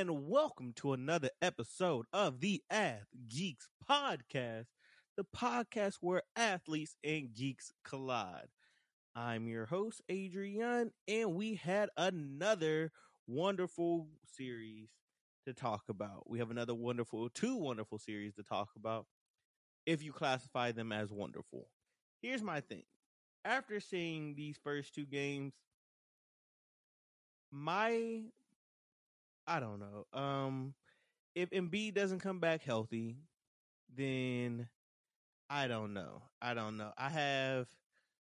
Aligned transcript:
and 0.00 0.26
welcome 0.26 0.72
to 0.74 0.94
another 0.94 1.28
episode 1.42 2.06
of 2.14 2.40
the 2.40 2.62
Ath 2.70 3.04
Geeks 3.28 3.68
Podcast, 3.86 4.64
the 5.18 5.26
podcast 5.36 5.96
where 6.00 6.22
athletes 6.34 6.96
and 7.04 7.34
geeks 7.34 7.70
collide. 7.84 8.48
I'm 9.14 9.46
your 9.46 9.66
host, 9.66 10.00
Adrian, 10.08 10.92
and 11.06 11.34
we 11.34 11.56
had 11.56 11.90
another 11.98 12.92
wonderful 13.26 14.08
series 14.24 14.88
to 15.46 15.52
talk 15.52 15.82
about. 15.90 16.30
We 16.30 16.38
have 16.38 16.50
another 16.50 16.74
wonderful, 16.74 17.28
two 17.28 17.56
wonderful 17.58 17.98
series 17.98 18.34
to 18.36 18.42
talk 18.42 18.70
about 18.78 19.04
if 19.84 20.02
you 20.02 20.12
classify 20.14 20.72
them 20.72 20.92
as 20.92 21.12
wonderful. 21.12 21.68
Here's 22.22 22.42
my 22.42 22.62
thing 22.62 22.84
after 23.44 23.80
seeing 23.80 24.34
these 24.34 24.58
first 24.64 24.94
two 24.94 25.04
games, 25.04 25.52
my 27.52 28.22
I 29.46 29.60
don't 29.60 29.80
know. 29.80 30.06
Um 30.12 30.74
if 31.34 31.50
Embiid 31.50 31.94
doesn't 31.94 32.20
come 32.20 32.40
back 32.40 32.62
healthy, 32.62 33.18
then 33.94 34.68
I 35.48 35.68
don't 35.68 35.94
know. 35.94 36.22
I 36.40 36.54
don't 36.54 36.76
know. 36.76 36.92
I 36.96 37.08
have 37.08 37.68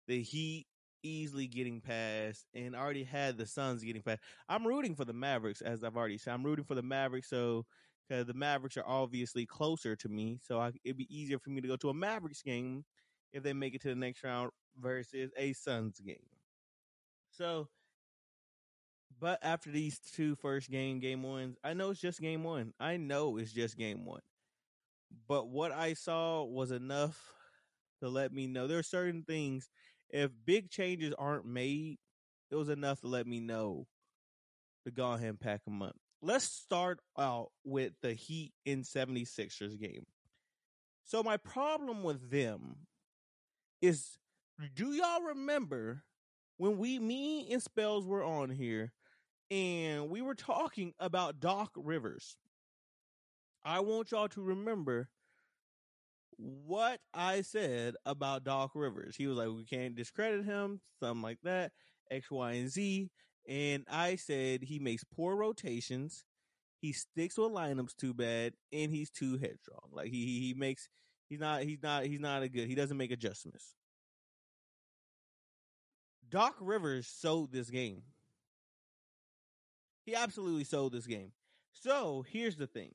the 0.07 0.23
Heat 0.23 0.67
easily 1.03 1.47
getting 1.47 1.81
past 1.81 2.47
and 2.55 2.77
already 2.77 3.05
had 3.05 3.39
the 3.39 3.47
Suns 3.47 3.83
getting 3.83 4.03
past. 4.03 4.21
I'm 4.49 4.67
rooting 4.67 4.95
for 4.95 5.05
the 5.05 5.13
Mavericks 5.13 5.63
as 5.63 5.83
I've 5.83 5.97
already 5.97 6.19
said. 6.19 6.35
I'm 6.35 6.45
rooting 6.45 6.65
for 6.65 6.75
the 6.75 6.83
Mavericks 6.83 7.29
so 7.29 7.67
cuz 8.09 8.27
the 8.27 8.35
Mavericks 8.35 8.77
are 8.77 8.87
obviously 8.87 9.47
closer 9.47 9.97
to 9.97 10.09
me, 10.09 10.39
so 10.43 10.61
I, 10.61 10.73
it'd 10.85 10.97
be 10.97 11.15
easier 11.15 11.39
for 11.39 11.51
me 11.51 11.61
to 11.61 11.69
go 11.69 11.77
to 11.77 11.91
a 11.91 11.95
Mavericks 11.95 12.43
game 12.43 12.85
if 13.33 13.43
they 13.43 13.53
make 13.53 13.75
it 13.75 13.83
to 13.83 13.89
the 13.89 13.95
next 13.95 14.25
round 14.25 14.51
versus 14.77 15.31
a 15.37 15.53
Suns 15.53 16.01
game. 16.01 16.27
So 17.31 17.69
but 19.21 19.39
after 19.43 19.71
these 19.71 20.01
two 20.15 20.35
first 20.37 20.71
game, 20.71 20.99
game 20.99 21.23
ones, 21.23 21.57
I 21.63 21.75
know 21.75 21.91
it's 21.91 22.01
just 22.01 22.21
game 22.21 22.43
one. 22.43 22.73
I 22.81 22.97
know 22.97 23.37
it's 23.37 23.53
just 23.53 23.77
game 23.77 24.07
one. 24.07 24.23
But 25.29 25.49
what 25.49 25.73
I 25.73 25.95
saw 25.95 26.45
was 26.45 26.71
enough 26.71 27.21
to 28.03 28.09
let 28.09 28.33
me 28.33 28.47
know 28.47 28.67
there 28.67 28.79
are 28.79 28.83
certain 28.83 29.23
things. 29.23 29.69
If 30.09 30.31
big 30.45 30.71
changes 30.71 31.13
aren't 31.19 31.45
made, 31.45 31.99
it 32.51 32.57
was 32.57 32.71
enough 32.71 33.01
to 33.03 33.09
let 33.09 33.27
me 33.27 33.41
know 33.41 33.87
to 34.85 34.91
go 34.91 35.13
ahead 35.13 35.29
and 35.29 35.41
pack 35.41 35.65
them 35.65 35.83
up. 35.83 35.97
Let's 36.23 36.45
start 36.45 37.01
out 37.19 37.51
with 37.65 37.93
the 38.03 38.15
Heat 38.15 38.53
in 38.65 38.83
76ers 38.83 39.79
game. 39.79 40.07
So 41.05 41.23
my 41.23 41.37
problem 41.37 42.03
with 42.03 42.31
them 42.31 42.87
is 43.83 44.19
do 44.75 44.93
y'all 44.93 45.23
remember 45.23 46.05
when 46.57 46.79
we 46.79 46.99
me 46.99 47.51
and 47.51 47.63
Spells 47.63 48.07
were 48.07 48.23
on 48.23 48.51
here 48.51 48.93
and 49.51 50.09
we 50.09 50.23
were 50.23 50.35
talking 50.35 50.95
about 51.01 51.41
Doc 51.41 51.73
Rivers. 51.77 52.37
I 53.65 53.81
want 53.81 54.11
y'all 54.11 54.29
to 54.29 54.43
remember 54.43 55.09
what 56.39 57.01
I 57.13 57.43
said 57.43 57.95
about 58.07 58.45
Doc 58.45 58.71
Rivers. 58.75 59.17
He 59.17 59.27
was 59.27 59.37
like, 59.37 59.49
we 59.49 59.65
can't 59.65 59.95
discredit 59.95 60.45
him, 60.45 60.81
something 61.01 61.23
like 61.23 61.39
that, 61.43 61.73
X, 62.11 62.31
Y, 62.31 62.53
and 62.53 62.71
Z. 62.71 63.11
And 63.49 63.85
I 63.91 64.17
said 64.17 64.63
he 64.63 64.79
makes 64.79 65.05
poor 65.05 65.37
rotations. 65.37 66.25
He 66.81 66.93
sticks 66.93 67.37
with 67.37 67.53
lineups 67.53 67.97
too 67.97 68.15
bad, 68.15 68.55
and 68.73 68.91
he's 68.91 69.11
too 69.11 69.37
headstrong. 69.37 69.91
Like 69.93 70.09
he 70.09 70.41
he 70.41 70.55
makes 70.57 70.89
he's 71.29 71.41
not 71.41 71.63
he's 71.63 71.83
not 71.83 72.07
he's 72.07 72.21
not 72.21 72.43
a 72.43 72.49
good. 72.49 72.69
He 72.69 72.75
doesn't 72.75 72.97
make 72.97 73.11
adjustments. 73.11 73.75
Doc 76.29 76.55
Rivers 76.61 77.07
sold 77.07 77.53
this 77.53 77.69
game. 77.69 78.03
He 80.05 80.15
absolutely 80.15 80.65
sold 80.65 80.93
this 80.93 81.07
game. 81.07 81.33
So 81.73 82.25
here's 82.29 82.57
the 82.57 82.67
thing 82.67 82.93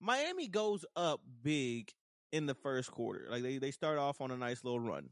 Miami 0.00 0.48
goes 0.48 0.84
up 0.96 1.20
big 1.42 1.92
in 2.32 2.46
the 2.46 2.54
first 2.54 2.90
quarter. 2.90 3.26
Like 3.30 3.42
they, 3.42 3.58
they 3.58 3.70
start 3.70 3.98
off 3.98 4.20
on 4.20 4.30
a 4.30 4.36
nice 4.36 4.64
little 4.64 4.80
run. 4.80 5.10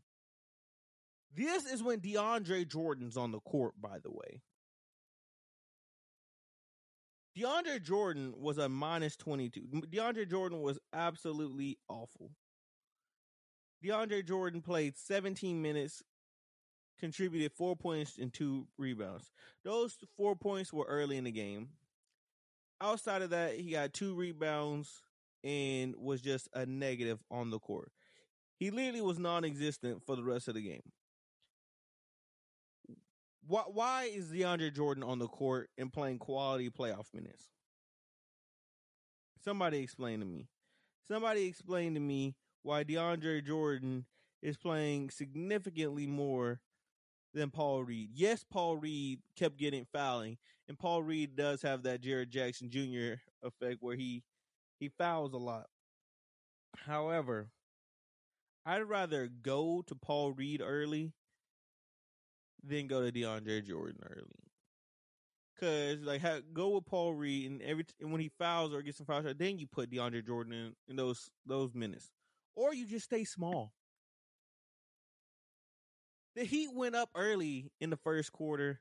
This 1.34 1.64
is 1.64 1.82
when 1.82 2.00
DeAndre 2.00 2.66
Jordan's 2.66 3.16
on 3.16 3.30
the 3.30 3.40
court, 3.40 3.74
by 3.80 3.98
the 4.02 4.10
way. 4.10 4.42
DeAndre 7.38 7.80
Jordan 7.80 8.34
was 8.36 8.58
a 8.58 8.68
minus 8.68 9.16
22. 9.16 9.60
DeAndre 9.92 10.28
Jordan 10.28 10.60
was 10.60 10.78
absolutely 10.92 11.78
awful. 11.88 12.32
DeAndre 13.84 14.26
Jordan 14.26 14.60
played 14.60 14.98
17 14.98 15.62
minutes, 15.62 16.02
contributed 17.00 17.52
four 17.52 17.74
points 17.74 18.18
and 18.18 18.32
two 18.32 18.66
rebounds. 18.78 19.32
Those 19.64 19.96
four 20.16 20.36
points 20.36 20.72
were 20.72 20.86
early 20.86 21.16
in 21.16 21.24
the 21.24 21.32
game. 21.32 21.70
Outside 22.80 23.22
of 23.22 23.30
that, 23.30 23.54
he 23.54 23.70
got 23.70 23.92
two 23.92 24.14
rebounds 24.14 25.02
and 25.42 25.94
was 25.96 26.20
just 26.20 26.48
a 26.54 26.66
negative 26.66 27.18
on 27.30 27.50
the 27.50 27.58
court. 27.58 27.90
He 28.58 28.70
literally 28.70 29.00
was 29.00 29.18
non-existent 29.18 30.02
for 30.04 30.16
the 30.16 30.22
rest 30.22 30.48
of 30.48 30.54
the 30.54 30.62
game. 30.62 30.82
Why, 33.46 33.62
why 33.66 34.04
is 34.04 34.30
DeAndre 34.30 34.74
Jordan 34.74 35.02
on 35.02 35.18
the 35.18 35.26
court 35.26 35.70
and 35.78 35.92
playing 35.92 36.18
quality 36.18 36.70
playoff 36.70 37.06
minutes? 37.12 37.48
Somebody 39.42 39.78
explain 39.78 40.20
to 40.20 40.26
me. 40.26 40.46
Somebody 41.08 41.46
explain 41.46 41.94
to 41.94 42.00
me 42.00 42.36
why 42.62 42.84
DeAndre 42.84 43.44
Jordan 43.44 44.04
is 44.42 44.56
playing 44.56 45.10
significantly 45.10 46.06
more 46.06 46.60
than 47.32 47.50
Paul 47.50 47.84
Reed. 47.84 48.10
Yes, 48.12 48.44
Paul 48.48 48.76
Reed 48.76 49.20
kept 49.36 49.56
getting 49.56 49.86
fouling, 49.92 50.38
and 50.68 50.78
Paul 50.78 51.02
Reed 51.02 51.36
does 51.36 51.62
have 51.62 51.82
that 51.84 52.02
Jaren 52.02 52.28
Jackson 52.28 52.70
Jr. 52.70 53.20
effect 53.42 53.78
where 53.80 53.96
he 53.96 54.22
he 54.78 54.88
fouls 54.88 55.32
a 55.32 55.38
lot. 55.38 55.66
However, 56.76 57.50
I'd 58.64 58.82
rather 58.82 59.28
go 59.28 59.82
to 59.86 59.94
Paul 59.94 60.32
Reed 60.32 60.62
early 60.62 61.12
than 62.62 62.86
go 62.86 63.02
to 63.02 63.12
DeAndre 63.12 63.66
Jordan 63.66 64.00
early. 64.04 64.26
Cause 65.58 65.98
like 66.02 66.22
go 66.54 66.70
with 66.70 66.86
Paul 66.86 67.12
Reed 67.14 67.50
and 67.50 67.60
every 67.60 67.84
and 68.00 68.10
when 68.10 68.20
he 68.20 68.30
fouls 68.38 68.72
or 68.72 68.80
gets 68.80 68.96
some 68.96 69.06
fouls, 69.06 69.26
then 69.36 69.58
you 69.58 69.66
put 69.66 69.90
DeAndre 69.90 70.26
Jordan 70.26 70.52
in, 70.54 70.72
in 70.88 70.96
those 70.96 71.30
those 71.44 71.74
minutes, 71.74 72.10
or 72.56 72.72
you 72.72 72.86
just 72.86 73.04
stay 73.04 73.24
small. 73.24 73.74
The 76.36 76.44
Heat 76.44 76.70
went 76.72 76.94
up 76.94 77.10
early 77.14 77.70
in 77.80 77.90
the 77.90 77.96
first 77.96 78.32
quarter, 78.32 78.80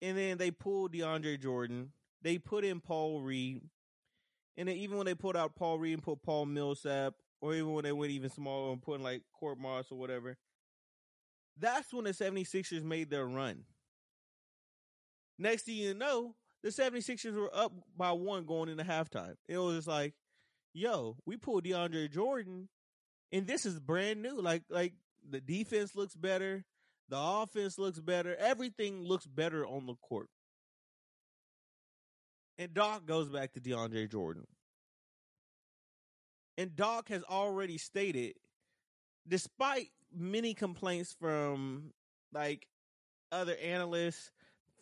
and 0.00 0.16
then 0.16 0.38
they 0.38 0.50
pulled 0.50 0.92
DeAndre 0.92 1.40
Jordan. 1.40 1.92
They 2.22 2.38
put 2.38 2.64
in 2.64 2.80
Paul 2.80 3.20
Reed, 3.20 3.62
and 4.56 4.68
then 4.68 4.76
even 4.76 4.96
when 4.96 5.06
they 5.06 5.14
pulled 5.14 5.36
out 5.36 5.56
Paul 5.56 5.78
Reed 5.78 5.94
and 5.94 6.02
put 6.02 6.22
Paul 6.22 6.46
Millsap, 6.46 7.14
or 7.40 7.54
even 7.54 7.72
when 7.72 7.84
they 7.84 7.92
went 7.92 8.12
even 8.12 8.30
smaller 8.30 8.72
and 8.72 8.80
putting 8.80 9.02
like 9.02 9.22
Korkmaz 9.40 9.90
or 9.90 9.96
whatever, 9.98 10.36
that's 11.58 11.92
when 11.92 12.04
the 12.04 12.12
76ers 12.12 12.82
made 12.82 13.10
their 13.10 13.26
run. 13.26 13.64
Next 15.38 15.64
thing 15.64 15.74
you 15.74 15.94
know, 15.94 16.34
the 16.62 16.68
76ers 16.70 17.34
were 17.34 17.54
up 17.54 17.72
by 17.96 18.12
one 18.12 18.44
going 18.44 18.68
into 18.68 18.84
halftime. 18.84 19.34
It 19.48 19.58
was 19.58 19.76
just 19.76 19.88
like, 19.88 20.14
yo, 20.72 21.16
we 21.26 21.36
pulled 21.36 21.64
DeAndre 21.64 22.10
Jordan, 22.10 22.68
and 23.32 23.46
this 23.46 23.66
is 23.66 23.78
brand 23.80 24.22
new. 24.22 24.40
Like, 24.40 24.62
like 24.70 24.94
the 25.28 25.40
defense 25.40 25.94
looks 25.94 26.14
better. 26.14 26.64
The 27.08 27.18
offense 27.18 27.78
looks 27.78 27.98
better. 27.98 28.36
Everything 28.36 29.02
looks 29.04 29.26
better 29.26 29.66
on 29.66 29.86
the 29.86 29.94
court. 29.94 30.28
And 32.58 32.72
Doc 32.74 33.06
goes 33.06 33.28
back 33.28 33.52
to 33.52 33.60
DeAndre 33.60 34.10
Jordan. 34.10 34.46
And 36.58 36.76
Doc 36.76 37.08
has 37.08 37.22
already 37.24 37.78
stated, 37.78 38.34
despite 39.26 39.88
many 40.14 40.54
complaints 40.54 41.14
from 41.18 41.92
like 42.32 42.66
other 43.30 43.56
analysts, 43.56 44.30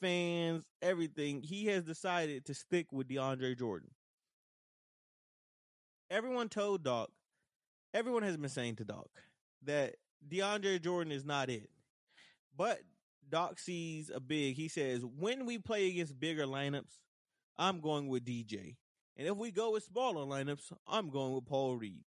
fans, 0.00 0.64
everything, 0.82 1.43
he 1.43 1.66
has 1.66 1.84
decided 1.84 2.44
to 2.46 2.54
stick 2.54 2.93
with 2.93 3.08
DeAndre 3.08 3.58
Jordan. 3.58 3.90
Everyone 6.10 6.48
told 6.48 6.82
Doc, 6.82 7.10
everyone 7.94 8.25
has 8.25 8.36
been 8.36 8.50
saying 8.50 8.76
to 8.76 8.84
Doc 8.84 9.08
that 9.64 9.94
DeAndre 10.28 10.82
Jordan 10.82 11.12
is 11.12 11.25
not 11.25 11.50
it. 11.50 11.70
But 12.56 12.81
Doc 13.28 13.58
sees 13.58 14.11
a 14.11 14.20
big. 14.20 14.56
He 14.56 14.69
says, 14.69 15.05
when 15.05 15.46
we 15.46 15.58
play 15.58 15.88
against 15.88 16.19
bigger 16.19 16.46
lineups, 16.46 16.99
I'm 17.56 17.81
going 17.81 18.08
with 18.08 18.25
DJ. 18.25 18.76
And 19.17 19.28
if 19.28 19.37
we 19.37 19.50
go 19.50 19.72
with 19.72 19.84
smaller 19.84 20.25
lineups, 20.25 20.72
I'm 20.87 21.11
going 21.11 21.34
with 21.34 21.46
Paul 21.46 21.76
Reed. 21.76 22.05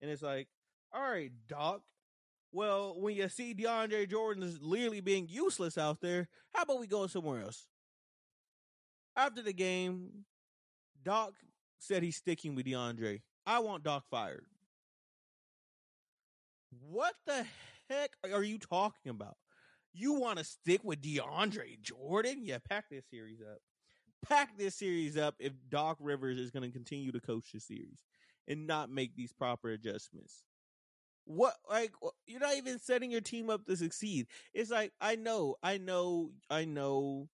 And 0.00 0.10
it's 0.10 0.22
like, 0.22 0.48
all 0.92 1.02
right, 1.02 1.32
Doc. 1.48 1.82
Well, 2.52 2.94
when 3.00 3.16
you 3.16 3.28
see 3.28 3.54
DeAndre 3.54 4.08
Jordan 4.08 4.42
is 4.44 4.60
literally 4.60 5.00
being 5.00 5.26
useless 5.28 5.76
out 5.76 6.00
there, 6.00 6.28
how 6.54 6.62
about 6.62 6.78
we 6.78 6.86
go 6.86 7.06
somewhere 7.08 7.42
else? 7.42 7.66
After 9.16 9.42
the 9.42 9.52
game, 9.52 10.24
Doc 11.02 11.34
said 11.78 12.02
he's 12.02 12.16
sticking 12.16 12.54
with 12.54 12.66
DeAndre. 12.66 13.22
I 13.46 13.58
want 13.58 13.82
Doc 13.82 14.04
fired. 14.10 14.46
What 16.80 17.14
the 17.26 17.46
heck 17.88 18.10
are 18.32 18.42
you 18.42 18.58
talking 18.58 19.10
about? 19.10 19.36
You 19.92 20.14
want 20.14 20.38
to 20.38 20.44
stick 20.44 20.82
with 20.84 21.02
DeAndre 21.02 21.80
Jordan? 21.80 22.40
Yeah, 22.42 22.58
pack 22.68 22.86
this 22.90 23.04
series 23.10 23.40
up. 23.40 23.58
pack 24.26 24.58
this 24.58 24.76
series 24.76 25.16
up 25.16 25.36
if 25.40 25.52
Doc 25.70 25.98
Rivers 26.00 26.38
is 26.38 26.50
going 26.50 26.64
to 26.64 26.72
continue 26.72 27.12
to 27.12 27.20
coach 27.20 27.52
the 27.52 27.60
series 27.60 28.04
and 28.48 28.66
not 28.66 28.90
make 28.90 29.16
these 29.16 29.32
proper 29.32 29.70
adjustments. 29.70 30.44
What 31.26 31.54
like 31.70 31.92
you're 32.26 32.40
not 32.40 32.56
even 32.56 32.78
setting 32.78 33.10
your 33.10 33.20
team 33.22 33.50
up 33.50 33.66
to 33.66 33.76
succeed. 33.76 34.26
It's 34.54 34.70
like 34.70 34.92
I 35.00 35.16
know, 35.16 35.56
I 35.62 35.78
know, 35.78 36.32
I 36.50 36.64
know 36.66 37.28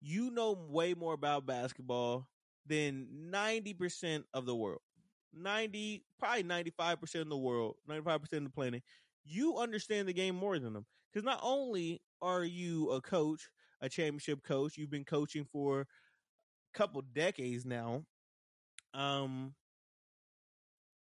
you 0.00 0.30
know 0.30 0.52
way 0.70 0.94
more 0.94 1.14
about 1.14 1.46
basketball 1.46 2.28
than 2.66 3.08
90% 3.30 4.24
of 4.34 4.46
the 4.46 4.56
world. 4.56 4.82
90 5.34 6.04
probably 6.18 6.42
95% 6.44 7.22
of 7.22 7.28
the 7.28 7.36
world, 7.36 7.76
95% 7.88 8.32
of 8.32 8.44
the 8.44 8.50
planet. 8.50 8.82
You 9.24 9.58
understand 9.58 10.08
the 10.08 10.12
game 10.12 10.34
more 10.34 10.58
than 10.58 10.72
them 10.72 10.86
cuz 11.12 11.22
not 11.22 11.40
only 11.42 12.02
are 12.20 12.44
you 12.44 12.90
a 12.90 13.00
coach, 13.00 13.48
a 13.80 13.88
championship 13.88 14.42
coach, 14.42 14.76
you've 14.76 14.90
been 14.90 15.04
coaching 15.04 15.44
for 15.44 15.82
a 15.82 15.86
couple 16.74 17.02
decades 17.02 17.64
now. 17.64 18.04
Um 18.94 19.54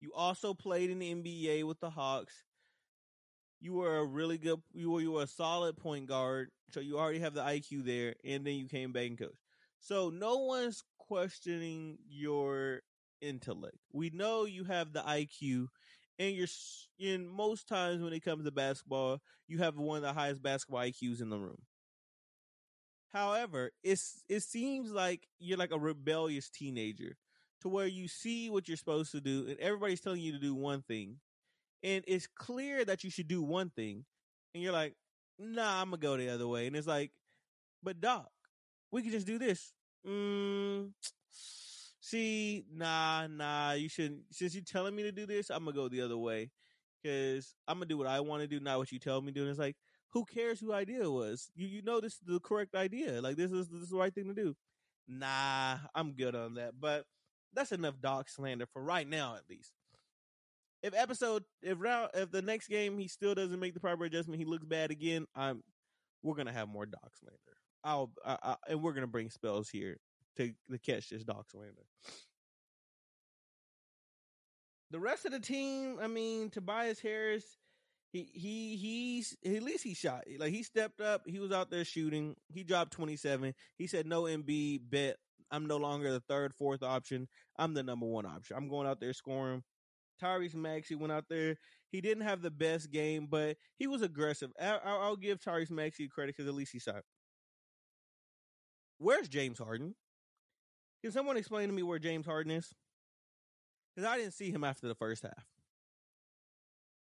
you 0.01 0.13
also 0.13 0.53
played 0.53 0.89
in 0.89 0.99
the 0.99 1.11
NBA 1.11 1.63
with 1.65 1.79
the 1.79 1.89
Hawks. 1.89 2.43
You 3.59 3.73
were 3.73 3.97
a 3.97 4.05
really 4.05 4.37
good. 4.37 4.61
You 4.73 4.91
were 4.91 5.01
you 5.01 5.11
were 5.13 5.23
a 5.23 5.27
solid 5.27 5.77
point 5.77 6.07
guard, 6.07 6.51
so 6.69 6.79
you 6.79 6.99
already 6.99 7.19
have 7.19 7.33
the 7.33 7.41
IQ 7.41 7.81
there, 7.81 8.13
and 8.23 8.45
then 8.45 8.53
you 8.55 8.67
came 8.67 8.91
back 8.91 9.07
and 9.07 9.17
coached. 9.17 9.41
So 9.79 10.09
no 10.09 10.37
one's 10.37 10.83
questioning 10.99 11.97
your 12.07 12.81
intellect. 13.21 13.77
We 13.93 14.09
know 14.09 14.45
you 14.45 14.63
have 14.65 14.93
the 14.93 15.01
IQ, 15.01 15.67
and 16.19 16.35
you're 16.35 16.47
in 16.99 17.27
most 17.27 17.67
times 17.67 18.01
when 18.01 18.13
it 18.13 18.23
comes 18.23 18.45
to 18.45 18.51
basketball, 18.51 19.21
you 19.47 19.59
have 19.59 19.77
one 19.77 19.97
of 19.97 20.03
the 20.03 20.13
highest 20.13 20.41
basketball 20.41 20.81
IQs 20.81 21.21
in 21.21 21.29
the 21.29 21.37
room. 21.37 21.61
However, 23.11 23.71
it's 23.83 24.23
it 24.27 24.41
seems 24.41 24.91
like 24.91 25.27
you're 25.39 25.57
like 25.57 25.71
a 25.71 25.79
rebellious 25.79 26.49
teenager 26.49 27.15
to 27.61 27.69
where 27.69 27.87
you 27.87 28.07
see 28.07 28.49
what 28.49 28.67
you're 28.67 28.77
supposed 28.77 29.11
to 29.11 29.21
do 29.21 29.45
and 29.47 29.59
everybody's 29.59 30.01
telling 30.01 30.21
you 30.21 30.31
to 30.33 30.39
do 30.39 30.53
one 30.53 30.83
thing 30.83 31.17
and 31.83 32.03
it's 32.07 32.27
clear 32.27 32.85
that 32.85 33.03
you 33.03 33.09
should 33.09 33.27
do 33.27 33.41
one 33.41 33.69
thing 33.71 34.05
and 34.53 34.63
you're 34.63 34.73
like 34.73 34.95
nah 35.39 35.81
i'm 35.81 35.89
gonna 35.89 35.97
go 35.97 36.17
the 36.17 36.29
other 36.29 36.47
way 36.47 36.67
and 36.67 36.75
it's 36.75 36.87
like 36.87 37.11
but 37.83 37.99
doc 37.99 38.29
we 38.91 39.01
can 39.01 39.11
just 39.11 39.27
do 39.27 39.39
this 39.39 39.73
mm, 40.07 40.89
see 42.05 42.65
nah 42.73 43.27
nah 43.27 43.71
you 43.71 43.89
shouldn't 43.89 44.21
since 44.31 44.53
you're 44.53 44.63
telling 44.63 44.95
me 44.95 45.03
to 45.03 45.11
do 45.11 45.25
this 45.25 45.49
i'm 45.49 45.65
gonna 45.65 45.75
go 45.75 45.87
the 45.87 46.01
other 46.01 46.17
way 46.17 46.49
because 47.01 47.55
i'm 47.67 47.77
gonna 47.77 47.85
do 47.85 47.97
what 47.97 48.07
i 48.07 48.19
want 48.19 48.41
to 48.41 48.47
do 48.47 48.59
not 48.59 48.77
what 48.77 48.91
you 48.91 48.99
tell 48.99 49.21
me 49.21 49.31
to 49.31 49.33
do 49.33 49.41
and 49.41 49.49
it's 49.49 49.59
like 49.59 49.75
who 50.09 50.23
cares 50.25 50.59
who 50.59 50.71
idea 50.71 51.09
was 51.09 51.49
you 51.55 51.67
you 51.67 51.81
know 51.81 51.99
this 51.99 52.13
is 52.13 52.19
the 52.25 52.39
correct 52.39 52.75
idea 52.75 53.21
like 53.21 53.35
this 53.35 53.51
is 53.51 53.67
this 53.69 53.81
is 53.81 53.89
the 53.89 53.97
right 53.97 54.13
thing 54.13 54.27
to 54.27 54.33
do 54.33 54.55
nah 55.07 55.77
i'm 55.95 56.13
good 56.13 56.35
on 56.35 56.55
that 56.55 56.73
but 56.79 57.05
that's 57.55 57.71
enough 57.71 57.95
Doc 58.01 58.29
slander 58.29 58.65
for 58.67 58.83
right 58.83 59.07
now, 59.07 59.35
at 59.35 59.49
least. 59.49 59.71
If 60.83 60.93
episode, 60.93 61.43
if 61.63 61.77
round, 61.79 62.11
if 62.13 62.29
the 62.29 62.41
next 62.41 62.67
game 62.67 62.99
he 62.99 63.07
still 63.07 63.33
doesn't 63.33 63.59
make 63.59 63.73
the 63.73 63.79
proper 63.79 64.05
adjustment, 64.05 64.37
he 64.37 64.45
looks 64.45 64.65
bad 64.65 64.91
again. 64.91 65.25
I'm, 65.33 65.63
we're 66.21 66.35
gonna 66.35 66.51
have 66.51 66.67
more 66.67 66.85
Doc 66.85 67.11
slander. 67.19 67.39
I'll, 67.83 68.11
I, 68.23 68.37
I, 68.43 68.55
and 68.69 68.83
we're 68.83 68.93
gonna 68.93 69.07
bring 69.07 69.29
spells 69.29 69.69
here 69.69 69.97
to 70.37 70.51
to 70.71 70.77
catch 70.77 71.09
this 71.09 71.23
Doc 71.23 71.49
slander. 71.49 71.85
The 74.91 74.99
rest 74.99 75.25
of 75.25 75.31
the 75.31 75.39
team, 75.39 75.97
I 76.01 76.07
mean, 76.07 76.49
Tobias 76.49 76.99
Harris, 76.99 77.57
he 78.11 78.29
he 78.33 78.75
he's 78.77 79.35
at 79.45 79.63
least 79.63 79.83
he 79.83 79.93
shot. 79.93 80.23
Like 80.37 80.53
he 80.53 80.63
stepped 80.63 81.01
up. 81.01 81.23
He 81.25 81.39
was 81.39 81.51
out 81.51 81.69
there 81.69 81.85
shooting. 81.85 82.35
He 82.47 82.63
dropped 82.63 82.91
twenty 82.93 83.15
seven. 83.15 83.53
He 83.77 83.87
said 83.87 84.05
no 84.05 84.23
Embiid 84.23 84.89
bet 84.89 85.17
I'm 85.51 85.67
no 85.67 85.77
longer 85.77 86.11
the 86.11 86.21
third, 86.21 86.53
fourth 86.53 86.83
option. 86.83 87.27
I'm 87.57 87.73
the 87.73 87.83
number 87.83 88.05
one 88.05 88.25
option. 88.25 88.57
I'm 88.57 88.67
going 88.67 88.87
out 88.87 88.99
there 88.99 89.13
scoring. 89.13 89.63
Tyrese 90.21 90.55
Maxey 90.55 90.95
went 90.95 91.11
out 91.11 91.25
there. 91.29 91.57
He 91.91 92.01
didn't 92.01 92.23
have 92.23 92.41
the 92.41 92.51
best 92.51 92.91
game, 92.91 93.27
but 93.29 93.57
he 93.77 93.87
was 93.87 94.01
aggressive. 94.01 94.51
I- 94.61 94.79
will 95.07 95.15
give 95.17 95.39
Tyrese 95.39 95.71
Maxey 95.71 96.07
credit 96.07 96.35
because 96.35 96.47
at 96.47 96.55
least 96.55 96.71
he 96.71 96.79
shot. 96.79 97.03
Where's 98.97 99.27
James 99.27 99.59
Harden? 99.59 99.95
Can 101.05 101.11
someone 101.11 101.37
explain 101.37 101.69
to 101.69 101.75
me 101.75 101.83
where 101.83 101.99
James 101.99 102.25
Harden 102.25 102.51
is? 102.51 102.73
Because 103.95 104.09
I 104.09 104.17
didn't 104.17 104.33
see 104.33 104.49
him 104.49 104.63
after 104.63 104.87
the 104.87 104.95
first 104.95 105.21
half. 105.21 105.45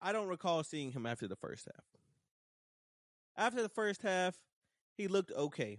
I 0.01 0.11
don't 0.11 0.29
recall 0.29 0.63
seeing 0.63 0.91
him 0.91 1.05
after 1.05 1.27
the 1.27 1.35
first 1.35 1.67
half. 1.67 1.85
After 3.37 3.61
the 3.61 3.69
first 3.69 4.01
half, 4.01 4.35
he 4.97 5.07
looked 5.07 5.31
okay. 5.33 5.77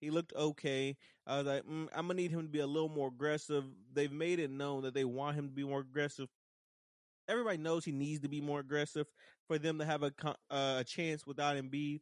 He 0.00 0.08
looked 0.08 0.32
okay. 0.34 0.96
I 1.26 1.36
was 1.36 1.46
like, 1.46 1.64
mm, 1.64 1.88
I'm 1.94 2.06
gonna 2.06 2.14
need 2.14 2.30
him 2.30 2.40
to 2.40 2.48
be 2.48 2.60
a 2.60 2.66
little 2.66 2.88
more 2.88 3.08
aggressive. 3.08 3.64
They've 3.92 4.10
made 4.10 4.38
it 4.38 4.50
known 4.50 4.84
that 4.84 4.94
they 4.94 5.04
want 5.04 5.36
him 5.36 5.48
to 5.48 5.54
be 5.54 5.64
more 5.64 5.80
aggressive. 5.80 6.30
Everybody 7.28 7.58
knows 7.58 7.84
he 7.84 7.92
needs 7.92 8.20
to 8.20 8.30
be 8.30 8.40
more 8.40 8.60
aggressive 8.60 9.08
for 9.46 9.58
them 9.58 9.78
to 9.78 9.84
have 9.84 10.02
a 10.02 10.12
uh, 10.50 10.78
a 10.80 10.84
chance 10.84 11.26
without 11.26 11.56
Embiid. 11.56 12.00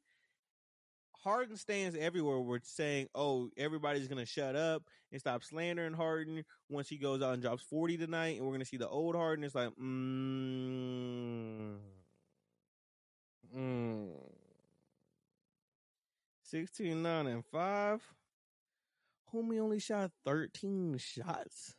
Harden 1.22 1.56
stands 1.56 1.96
everywhere. 1.98 2.38
We're 2.38 2.60
saying, 2.62 3.08
oh, 3.14 3.50
everybody's 3.56 4.08
gonna 4.08 4.26
shut 4.26 4.56
up 4.56 4.82
and 5.12 5.20
stop 5.20 5.44
slandering 5.44 5.92
Harden 5.92 6.44
once 6.68 6.88
he 6.88 6.96
goes 6.96 7.22
out 7.22 7.34
and 7.34 7.42
drops 7.42 7.62
forty 7.62 7.96
tonight, 7.96 8.38
and 8.38 8.46
we're 8.46 8.52
gonna 8.52 8.64
see 8.64 8.78
the 8.78 8.88
old 8.88 9.14
Harden. 9.14 9.44
It's 9.44 9.54
like, 9.54 9.70
mm, 9.80 11.76
mm. 13.54 14.08
16, 16.50 17.00
9, 17.00 17.26
and 17.28 17.44
5. 17.44 18.02
Homie 19.32 19.60
only 19.60 19.78
shot 19.78 20.10
13 20.24 20.98
shots. 20.98 21.76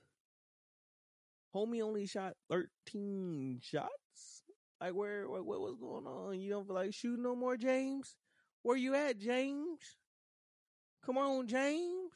Homie 1.53 1.81
only 1.81 2.05
shot 2.05 2.37
13 2.49 3.59
shots. 3.61 4.43
Like, 4.79 4.93
where, 4.93 5.27
what, 5.29 5.45
what 5.45 5.59
was 5.59 5.75
going 5.75 6.07
on? 6.07 6.39
You 6.39 6.51
don't 6.51 6.65
feel 6.65 6.75
like 6.75 6.93
shooting 6.93 7.23
no 7.23 7.35
more, 7.35 7.57
James? 7.57 8.15
Where 8.63 8.77
you 8.77 8.95
at, 8.95 9.17
James? 9.17 9.97
Come 11.05 11.17
on, 11.17 11.47
James. 11.47 12.11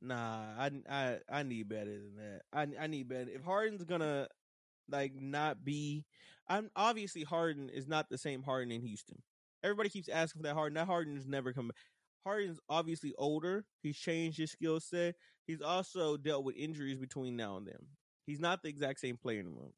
Nah, 0.00 0.42
I, 0.58 0.70
I, 0.90 1.18
I 1.30 1.42
need 1.44 1.68
better 1.68 1.92
than 1.92 2.16
that. 2.16 2.42
I, 2.52 2.84
I 2.84 2.86
need 2.88 3.08
better. 3.08 3.30
If 3.30 3.42
Harden's 3.42 3.84
gonna 3.84 4.28
like 4.90 5.14
not 5.14 5.64
be, 5.64 6.04
I'm 6.48 6.70
obviously 6.76 7.22
Harden 7.22 7.70
is 7.70 7.88
not 7.88 8.10
the 8.10 8.18
same 8.18 8.42
Harden 8.42 8.72
in 8.72 8.82
Houston. 8.82 9.22
Everybody 9.62 9.88
keeps 9.88 10.08
asking 10.08 10.40
for 10.42 10.48
that 10.48 10.54
Harden. 10.54 10.74
That 10.74 10.86
Harden's 10.86 11.26
never 11.26 11.52
come 11.52 11.68
back. 11.68 11.76
Harden's 12.26 12.60
obviously 12.68 13.14
older. 13.16 13.64
He's 13.82 13.96
changed 13.96 14.38
his 14.38 14.50
skill 14.50 14.80
set. 14.80 15.14
He's 15.46 15.62
also 15.62 16.16
dealt 16.16 16.44
with 16.44 16.56
injuries 16.56 16.98
between 16.98 17.36
now 17.36 17.56
and 17.56 17.66
then. 17.66 17.86
He's 18.26 18.40
not 18.40 18.62
the 18.62 18.68
exact 18.68 19.00
same 19.00 19.16
player 19.16 19.40
anymore. 19.40 19.70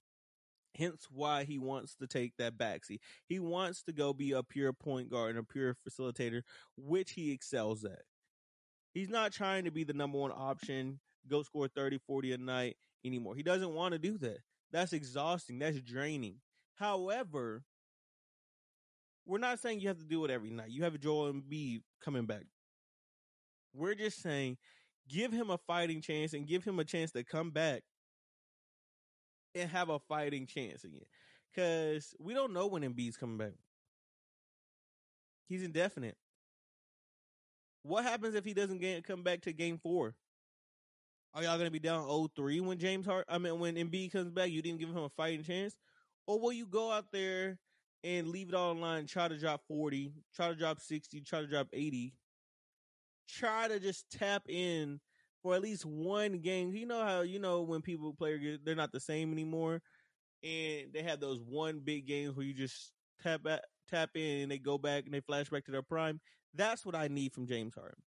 Hence 0.77 1.07
why 1.11 1.45
he 1.45 1.59
wants 1.59 1.95
to 1.97 2.07
take 2.07 2.33
that 2.39 2.57
backseat. 2.57 2.99
He 3.27 3.39
wants 3.39 3.83
to 3.85 3.93
go 3.93 4.13
be 4.13 4.33
a 4.33 4.43
pure 4.43 4.73
point 4.73 5.11
guard 5.11 5.31
and 5.31 5.39
a 5.39 5.43
pure 5.43 5.77
facilitator, 5.89 6.43
which 6.77 7.13
he 7.13 7.33
excels 7.33 7.85
at. 7.85 8.03
He's 8.93 9.09
not 9.09 9.33
trying 9.33 9.65
to 9.65 9.71
be 9.71 9.85
the 9.85 9.93
number 9.93 10.19
one 10.19 10.33
option, 10.33 11.01
go 11.29 11.43
score 11.43 11.69
30, 11.69 11.99
40 12.07 12.33
a 12.33 12.39
night 12.39 12.77
anymore. 13.05 13.37
He 13.37 13.43
doesn't 13.43 13.75
want 13.75 13.93
to 13.93 13.99
do 13.99 14.19
that. 14.19 14.39
That's 14.73 14.93
exhausting. 14.93 15.59
That's 15.59 15.81
draining. 15.81 16.37
However, 16.75 17.63
we're 19.27 19.39
not 19.39 19.59
saying 19.59 19.81
you 19.81 19.89
have 19.89 19.99
to 19.99 20.05
do 20.05 20.25
it 20.25 20.31
every 20.31 20.51
night. 20.51 20.71
You 20.71 20.85
have 20.85 20.99
Joel 21.01 21.33
Embiid 21.33 21.81
coming 22.03 22.27
back. 22.27 22.45
We're 23.75 23.95
just 23.95 24.23
saying 24.23 24.57
give 25.09 25.33
him 25.33 25.51
a 25.51 25.59
fighting 25.67 26.01
chance 26.01 26.33
and 26.33 26.47
give 26.47 26.65
him 26.65 26.79
a 26.79 26.85
chance 26.85 27.13
to 27.13 27.25
come 27.25 27.51
back 27.51 27.83
and 29.57 29.71
have 29.71 29.89
a 29.89 29.99
fighting 29.99 30.47
chance 30.47 30.85
again. 30.85 31.05
Because 31.53 32.15
we 32.19 32.35
don't 32.35 32.53
know 32.53 32.67
when 32.67 32.83
Embiid's 32.83 33.17
coming 33.17 33.39
back. 33.39 33.55
He's 35.49 35.63
indefinite. 35.63 36.17
What 37.83 38.05
happens 38.05 38.35
if 38.35 38.45
he 38.45 38.53
doesn't 38.53 38.81
get, 38.81 39.05
come 39.05 39.23
back 39.23 39.43
to 39.43 39.53
game 39.53 39.79
four? 39.79 40.15
Are 41.35 41.43
y'all 41.43 41.59
gonna 41.59 41.71
be 41.71 41.79
down 41.79 42.07
0-3 42.07 42.63
when 42.63 42.79
James 42.79 43.07
Hart 43.07 43.27
I 43.29 43.39
mean 43.39 43.59
when 43.59 43.77
Embiid 43.77 44.13
comes 44.13 44.31
back? 44.31 44.51
You 44.51 44.63
didn't 44.63 44.81
give 44.81 44.89
him 44.89 44.97
a 44.97 45.09
fighting 45.11 45.45
chance? 45.45 45.77
Or 46.27 46.41
will 46.41 46.53
you 46.53 46.67
go 46.67 46.91
out 46.91 47.13
there 47.13 47.59
and 48.03 48.29
leave 48.29 48.49
it 48.49 48.55
all 48.55 48.73
in 48.73 48.81
line, 48.81 49.07
try 49.07 49.29
to 49.29 49.39
drop 49.39 49.63
40, 49.69 50.13
try 50.35 50.49
to 50.49 50.55
drop 50.55 50.81
60, 50.81 51.21
try 51.23 51.41
to 51.41 51.47
drop 51.47 51.69
80. 51.73 52.15
Try 53.29 53.69
to 53.69 53.81
just 53.81 54.11
tap 54.11 54.49
in 54.49 55.01
for 55.47 55.55
at 55.55 55.63
least 55.63 55.85
one 55.85 56.39
game. 56.41 56.75
You 56.75 56.87
know 56.87 57.05
how, 57.05 57.21
you 57.21 57.39
know, 57.39 57.63
when 57.63 57.81
people 57.81 58.13
play, 58.13 58.59
they're 58.65 58.75
not 58.75 58.91
the 58.91 58.99
same 58.99 59.31
anymore. 59.31 59.81
And 60.43 60.93
they 60.93 61.05
have 61.05 61.21
those 61.21 61.41
one 61.41 61.79
big 61.79 62.05
games 62.05 62.35
where 62.35 62.45
you 62.45 62.53
just 62.53 62.91
tap 63.23 63.47
at, 63.47 63.63
tap 63.89 64.11
in 64.17 64.43
and 64.43 64.51
they 64.51 64.59
go 64.59 64.77
back 64.77 65.05
and 65.05 65.15
they 65.15 65.21
flash 65.21 65.49
back 65.49 65.65
to 65.67 65.71
their 65.71 65.83
prime. 65.83 66.21
That's 66.53 66.85
what 66.85 66.97
I 66.97 67.07
need 67.07 67.33
from 67.33 67.47
James 67.47 67.77
Harden. 67.77 68.03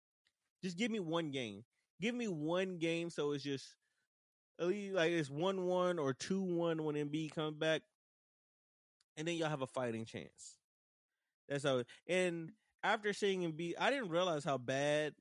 Just 0.65 0.79
give 0.79 0.91
me 0.91 0.99
one 0.99 1.31
game. 1.31 1.63
Give 2.01 2.15
me 2.15 2.27
one 2.27 2.79
game 2.79 3.11
so 3.11 3.33
it's 3.33 3.45
just 3.45 3.67
at 4.59 4.69
least 4.69 4.95
like 4.95 5.11
it's 5.11 5.29
one 5.29 5.67
one 5.67 5.99
or 5.99 6.15
two 6.15 6.41
one 6.41 6.85
when 6.85 6.95
Embiid 6.95 7.35
comes 7.35 7.59
back 7.59 7.83
and 9.19 9.29
then 9.29 9.35
y'all 9.35 9.51
have 9.51 9.61
a 9.61 9.67
fighting 9.67 10.07
chance. 10.07 10.57
That's 11.51 11.65
how. 11.65 11.83
And 12.09 12.53
after 12.83 13.13
seeing 13.13 13.51
be, 13.53 13.77
I 13.77 13.91
didn't 13.91 14.09
realize 14.09 14.43
how 14.43 14.57
bad 14.57 15.13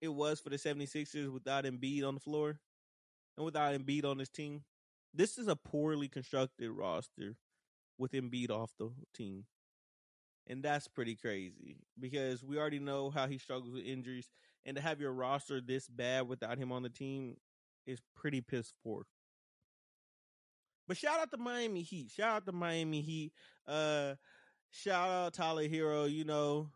it 0.00 0.08
was 0.08 0.40
for 0.40 0.50
the 0.50 0.56
76ers 0.56 1.32
without 1.32 1.64
Embiid 1.64 2.04
on 2.06 2.14
the 2.14 2.20
floor 2.20 2.60
and 3.36 3.44
without 3.44 3.74
Embiid 3.74 4.04
on 4.04 4.18
this 4.18 4.28
team. 4.28 4.62
This 5.14 5.38
is 5.38 5.48
a 5.48 5.56
poorly 5.56 6.08
constructed 6.08 6.70
roster 6.70 7.36
with 7.98 8.12
Embiid 8.12 8.50
off 8.50 8.72
the 8.78 8.90
team. 9.14 9.44
And 10.46 10.62
that's 10.62 10.88
pretty 10.88 11.14
crazy 11.14 11.76
because 11.98 12.42
we 12.42 12.58
already 12.58 12.78
know 12.78 13.10
how 13.10 13.26
he 13.26 13.38
struggles 13.38 13.74
with 13.74 13.84
injuries. 13.84 14.30
And 14.64 14.76
to 14.76 14.82
have 14.82 15.00
your 15.00 15.12
roster 15.12 15.60
this 15.60 15.88
bad 15.88 16.28
without 16.28 16.58
him 16.58 16.72
on 16.72 16.82
the 16.82 16.88
team 16.88 17.36
is 17.86 18.00
pretty 18.16 18.40
piss 18.40 18.72
poor. 18.82 19.04
But 20.86 20.96
shout 20.96 21.20
out 21.20 21.30
to 21.32 21.36
Miami 21.36 21.82
Heat. 21.82 22.10
Shout 22.10 22.36
out 22.36 22.46
to 22.46 22.52
Miami 22.52 23.02
Heat. 23.02 23.32
Uh 23.66 24.14
shout 24.70 25.10
out 25.10 25.34
Tyler 25.34 25.68
Herro. 25.68 26.10
you 26.10 26.24
know, 26.24 26.70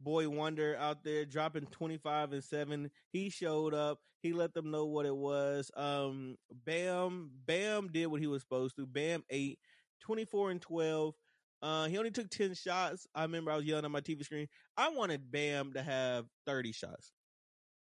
boy 0.00 0.28
wonder 0.28 0.76
out 0.78 1.04
there 1.04 1.24
dropping 1.24 1.66
25 1.66 2.32
and 2.32 2.44
7 2.44 2.90
he 3.10 3.30
showed 3.30 3.74
up. 3.74 3.98
He 4.20 4.32
let 4.32 4.54
them 4.54 4.70
know 4.70 4.86
what 4.86 5.06
it 5.06 5.16
was. 5.16 5.70
Um 5.76 6.36
bam 6.64 7.30
bam 7.46 7.88
did 7.88 8.06
what 8.06 8.20
he 8.20 8.26
was 8.26 8.42
supposed 8.42 8.76
to. 8.76 8.86
Bam 8.86 9.24
8 9.30 9.58
24 10.00 10.50
and 10.50 10.62
12 10.62 11.14
uh 11.62 11.86
he 11.86 11.98
only 11.98 12.10
took 12.10 12.30
10 12.30 12.54
shots. 12.54 13.06
I 13.14 13.22
remember 13.22 13.50
i 13.50 13.56
was 13.56 13.64
yelling 13.64 13.84
on 13.84 13.92
my 13.92 14.00
tv 14.00 14.24
screen. 14.24 14.48
I 14.76 14.90
wanted 14.90 15.30
bam 15.30 15.72
to 15.74 15.82
have 15.82 16.26
30 16.46 16.72
shots. 16.72 17.12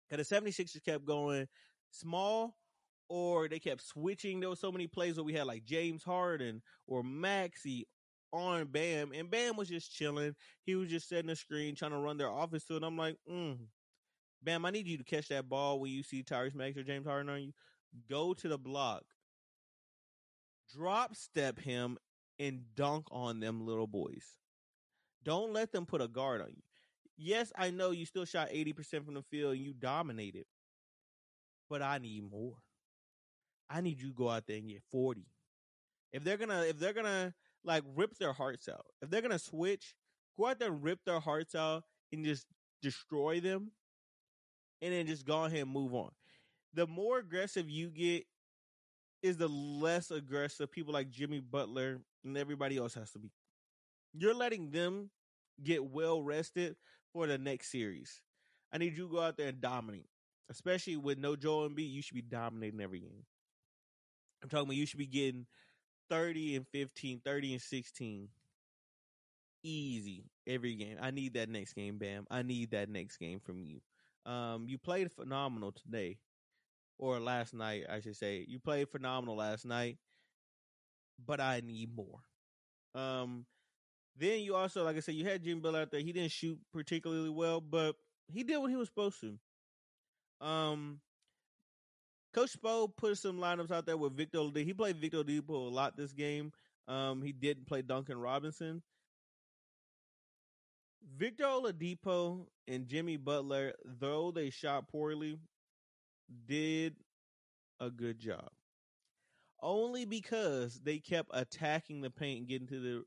Because 0.08 0.28
the 0.28 0.36
76ers 0.36 0.84
kept 0.84 1.04
going 1.04 1.46
small 1.90 2.56
or 3.10 3.48
they 3.48 3.58
kept 3.58 3.82
switching. 3.82 4.40
There 4.40 4.48
were 4.50 4.56
so 4.56 4.72
many 4.72 4.86
plays 4.86 5.16
where 5.16 5.24
we 5.24 5.34
had 5.34 5.46
like 5.46 5.64
james 5.64 6.02
harden 6.02 6.62
or 6.86 7.02
maxey 7.02 7.86
on 8.32 8.66
Bam, 8.66 9.12
and 9.14 9.30
Bam 9.30 9.56
was 9.56 9.68
just 9.68 9.92
chilling. 9.94 10.34
He 10.64 10.74
was 10.74 10.88
just 10.88 11.08
setting 11.08 11.28
the 11.28 11.36
screen, 11.36 11.74
trying 11.74 11.92
to 11.92 11.98
run 11.98 12.18
their 12.18 12.30
office 12.30 12.64
to 12.64 12.76
it. 12.76 12.82
I'm 12.82 12.96
like, 12.96 13.16
mm, 13.30 13.56
Bam, 14.42 14.64
I 14.64 14.70
need 14.70 14.86
you 14.86 14.98
to 14.98 15.04
catch 15.04 15.28
that 15.28 15.48
ball 15.48 15.80
when 15.80 15.90
you 15.90 16.02
see 16.02 16.22
Tyrese 16.22 16.54
Maxey 16.54 16.80
or 16.80 16.84
James 16.84 17.06
Harden 17.06 17.30
on 17.30 17.42
you. 17.42 17.52
Go 18.08 18.34
to 18.34 18.48
the 18.48 18.58
block, 18.58 19.02
drop 20.74 21.16
step 21.16 21.58
him, 21.58 21.98
and 22.38 22.60
dunk 22.74 23.06
on 23.10 23.40
them 23.40 23.66
little 23.66 23.86
boys. 23.86 24.24
Don't 25.24 25.52
let 25.52 25.72
them 25.72 25.86
put 25.86 26.00
a 26.00 26.08
guard 26.08 26.40
on 26.40 26.48
you. 26.48 26.62
Yes, 27.16 27.52
I 27.56 27.70
know 27.70 27.90
you 27.90 28.06
still 28.06 28.24
shot 28.24 28.50
80% 28.50 29.04
from 29.04 29.14
the 29.14 29.22
field 29.22 29.54
and 29.54 29.64
you 29.64 29.72
dominated, 29.72 30.44
but 31.68 31.82
I 31.82 31.98
need 31.98 32.30
more. 32.30 32.54
I 33.68 33.80
need 33.80 34.00
you 34.00 34.08
to 34.08 34.14
go 34.14 34.30
out 34.30 34.46
there 34.46 34.56
and 34.58 34.68
get 34.68 34.82
40. 34.90 35.26
If 36.12 36.22
they're 36.22 36.36
gonna, 36.36 36.62
if 36.62 36.78
they're 36.78 36.92
gonna 36.92 37.34
like 37.64 37.84
rip 37.94 38.16
their 38.18 38.32
hearts 38.32 38.68
out. 38.68 38.86
If 39.02 39.10
they're 39.10 39.22
gonna 39.22 39.38
switch, 39.38 39.94
go 40.38 40.46
out 40.46 40.58
there 40.58 40.72
and 40.72 40.82
rip 40.82 41.00
their 41.04 41.20
hearts 41.20 41.54
out 41.54 41.84
and 42.12 42.24
just 42.24 42.46
destroy 42.82 43.40
them, 43.40 43.72
and 44.80 44.92
then 44.92 45.06
just 45.06 45.26
go 45.26 45.44
ahead 45.44 45.60
and 45.60 45.70
move 45.70 45.94
on. 45.94 46.10
The 46.74 46.86
more 46.86 47.18
aggressive 47.18 47.68
you 47.68 47.88
get, 47.88 48.24
is 49.22 49.36
the 49.36 49.48
less 49.48 50.10
aggressive 50.10 50.70
people 50.70 50.92
like 50.92 51.10
Jimmy 51.10 51.40
Butler 51.40 52.00
and 52.24 52.36
everybody 52.36 52.76
else 52.76 52.94
has 52.94 53.10
to 53.12 53.18
be. 53.18 53.32
You're 54.14 54.34
letting 54.34 54.70
them 54.70 55.10
get 55.62 55.84
well 55.84 56.22
rested 56.22 56.76
for 57.12 57.26
the 57.26 57.38
next 57.38 57.70
series. 57.70 58.22
I 58.72 58.78
need 58.78 58.96
you 58.96 59.08
to 59.08 59.12
go 59.12 59.20
out 59.20 59.36
there 59.36 59.48
and 59.48 59.60
dominate, 59.60 60.08
especially 60.50 60.96
with 60.96 61.18
no 61.18 61.36
Joel 61.36 61.68
Embiid. 61.68 61.90
You 61.90 62.02
should 62.02 62.14
be 62.14 62.22
dominating 62.22 62.80
every 62.80 63.00
game. 63.00 63.24
I'm 64.42 64.48
talking 64.48 64.66
about 64.66 64.76
you 64.76 64.86
should 64.86 64.98
be 64.98 65.06
getting 65.06 65.46
30 66.10 66.56
and 66.56 66.66
15, 66.68 67.20
30 67.24 67.52
and 67.52 67.62
16. 67.62 68.28
Easy 69.62 70.24
every 70.46 70.74
game. 70.74 70.96
I 71.00 71.10
need 71.10 71.34
that 71.34 71.48
next 71.48 71.74
game, 71.74 71.98
Bam. 71.98 72.26
I 72.30 72.42
need 72.42 72.70
that 72.70 72.88
next 72.88 73.16
game 73.16 73.40
from 73.40 73.62
you. 73.62 73.80
Um, 74.30 74.66
you 74.68 74.78
played 74.78 75.10
phenomenal 75.10 75.72
today, 75.72 76.18
or 76.98 77.18
last 77.18 77.54
night, 77.54 77.84
I 77.90 78.00
should 78.00 78.16
say. 78.16 78.44
You 78.46 78.58
played 78.58 78.88
phenomenal 78.88 79.36
last 79.36 79.64
night, 79.64 79.98
but 81.24 81.40
I 81.40 81.60
need 81.64 81.90
more. 81.94 82.20
Um, 82.94 83.46
then 84.16 84.40
you 84.40 84.54
also, 84.54 84.84
like 84.84 84.96
I 84.96 85.00
said, 85.00 85.14
you 85.14 85.24
had 85.24 85.42
Jim 85.42 85.60
Bill 85.60 85.76
out 85.76 85.90
there. 85.90 86.00
He 86.00 86.12
didn't 86.12 86.32
shoot 86.32 86.58
particularly 86.72 87.30
well, 87.30 87.60
but 87.60 87.96
he 88.32 88.42
did 88.42 88.58
what 88.58 88.70
he 88.70 88.76
was 88.76 88.88
supposed 88.88 89.20
to. 89.20 89.38
Um, 90.46 91.00
Coach 92.38 92.56
Spo 92.56 92.88
put 92.96 93.18
some 93.18 93.38
lineups 93.38 93.72
out 93.72 93.84
there 93.84 93.96
with 93.96 94.16
Victor. 94.16 94.38
He 94.54 94.72
played 94.72 94.98
Victor 94.98 95.24
Oladipo 95.24 95.48
a 95.48 95.74
lot 95.74 95.96
this 95.96 96.12
game. 96.12 96.52
Um, 96.86 97.20
he 97.20 97.32
didn't 97.32 97.66
play 97.66 97.82
Duncan 97.82 98.16
Robinson. 98.16 98.80
Victor 101.16 101.42
Oladipo 101.42 102.46
and 102.68 102.86
Jimmy 102.86 103.16
Butler, 103.16 103.72
though 103.84 104.30
they 104.30 104.50
shot 104.50 104.86
poorly, 104.86 105.40
did 106.46 106.94
a 107.80 107.90
good 107.90 108.20
job. 108.20 108.48
Only 109.60 110.04
because 110.04 110.80
they 110.80 110.98
kept 110.98 111.30
attacking 111.34 112.02
the 112.02 112.10
paint 112.10 112.38
and 112.38 112.48
getting 112.48 112.68
to 112.68 113.04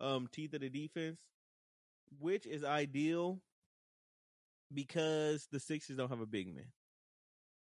the 0.00 0.06
um, 0.06 0.30
teeth 0.32 0.54
of 0.54 0.62
the 0.62 0.70
defense, 0.70 1.18
which 2.20 2.46
is 2.46 2.64
ideal 2.64 3.38
because 4.72 5.46
the 5.52 5.60
Sixers 5.60 5.98
don't 5.98 6.08
have 6.08 6.22
a 6.22 6.26
big 6.26 6.46
man. 6.54 6.64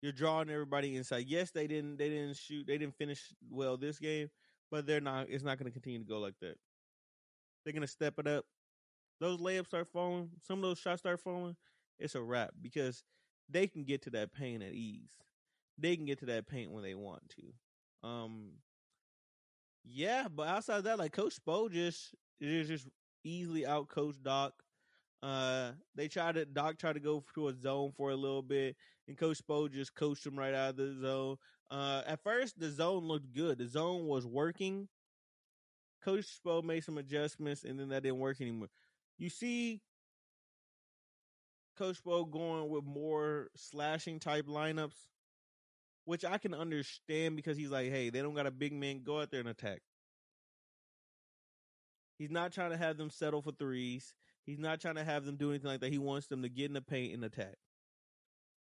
You're 0.01 0.13
drawing 0.13 0.51
everybody 0.51 0.97
inside. 0.97 1.27
Yes, 1.27 1.51
they 1.51 1.67
didn't 1.67 1.97
they 1.97 2.09
didn't 2.09 2.37
shoot 2.37 2.67
they 2.67 2.79
didn't 2.79 2.97
finish 2.97 3.21
well 3.51 3.77
this 3.77 3.99
game, 3.99 4.31
but 4.71 4.87
they're 4.87 5.01
not 5.01 5.29
it's 5.29 5.45
not 5.45 5.59
gonna 5.59 5.71
continue 5.71 5.99
to 5.99 6.05
go 6.05 6.19
like 6.21 6.39
that. 6.41 6.57
They're 7.65 7.73
gonna 7.73 7.87
step 7.87 8.19
it 8.19 8.27
up. 8.27 8.45
Those 9.21 9.41
layups 9.41 9.67
start 9.67 9.89
falling, 9.93 10.31
some 10.47 10.59
of 10.59 10.63
those 10.63 10.79
shots 10.79 11.01
start 11.01 11.21
falling, 11.21 11.57
it's 11.99 12.15
a 12.15 12.23
wrap 12.23 12.51
because 12.61 13.03
they 13.49 13.67
can 13.67 13.85
get 13.85 14.03
to 14.03 14.11
that 14.11 14.33
paint 14.33 14.63
at 14.63 14.73
ease. 14.73 15.11
They 15.79 15.97
can 15.97 16.07
get 16.07 16.21
to 16.21 16.27
that 16.27 16.49
paint 16.49 16.71
when 16.71 16.83
they 16.83 16.95
want 16.95 17.23
to. 17.31 18.09
Um 18.09 18.53
yeah, 19.85 20.29
but 20.29 20.49
outside 20.49 20.85
that, 20.85 20.99
like 20.99 21.13
Coach 21.13 21.37
Spo 21.45 21.71
just 21.71 22.15
is 22.41 22.69
just 22.69 22.89
easily 23.25 23.67
out 23.67 23.89
coach 23.89 24.17
Doc. 24.23 24.53
Uh, 25.23 25.73
they 25.95 26.09
tried 26.09 26.37
to 26.37 26.45
Doc 26.45 26.79
tried 26.79 26.95
to 26.95 27.01
go 27.01 27.25
to 27.35 27.49
a 27.49 27.55
zone 27.55 27.93
for 27.97 28.11
a 28.11 28.17
little 28.17 28.43
bit, 28.43 28.77
and 29.09 29.19
Coach 29.19 29.41
Spo 29.45 29.71
just 29.71 29.95
coached 29.95 30.25
him 30.25 30.39
right 30.39 30.55
out 30.55 30.71
of 30.71 30.77
the 30.77 30.97
zone. 31.01 31.37
Uh, 31.71 32.03
at 32.07 32.23
first, 32.23 32.59
the 32.59 32.71
zone 32.71 33.05
looked 33.05 33.33
good. 33.33 33.59
The 33.59 33.67
zone 33.67 34.07
was 34.07 34.25
working. 34.25 34.89
Coach 36.05 36.27
Spo 36.39 36.63
made 36.63 36.85
some 36.85 36.99
adjustments, 36.99 37.65
and 37.65 37.79
then 37.79 37.89
that 37.89 38.05
didn't 38.05 38.21
work 38.21 38.41
anymore. 38.41 38.69
You 39.19 39.29
see, 39.29 39.81
Coach 41.77 42.03
Spo 42.03 42.31
going 42.31 42.69
with 42.69 42.85
more 42.85 43.51
slashing 43.57 44.21
type 44.21 44.47
lineups, 44.47 45.07
which 46.05 46.25
I 46.25 46.39
can 46.39 46.55
understand 46.55 47.35
because 47.35 47.57
he's 47.57 47.71
like, 47.71 47.91
hey, 47.91 48.11
they 48.11 48.23
don't 48.23 48.35
got 48.35 48.47
a 48.47 48.53
big 48.53 48.73
man. 48.73 49.03
Go 49.03 49.21
out 49.21 49.33
there 49.33 49.41
and 49.41 49.49
attack. 49.49 49.81
He's 52.19 52.31
not 52.31 52.53
trying 52.53 52.71
to 52.71 52.77
have 52.77 52.97
them 52.97 53.11
settle 53.11 53.43
for 53.43 53.53
threes. 53.53 54.15
He's 54.49 54.59
not 54.59 54.81
trying 54.81 54.95
to 54.95 55.05
have 55.05 55.27
them 55.27 55.37
do 55.37 55.51
anything 55.51 55.69
like 55.69 55.81
that. 55.81 55.93
He 55.93 55.99
wants 55.99 56.27
them 56.27 56.41
to 56.41 56.49
get 56.49 56.65
in 56.65 56.73
the 56.73 56.81
paint 56.81 57.13
and 57.13 57.23
attack. 57.23 57.57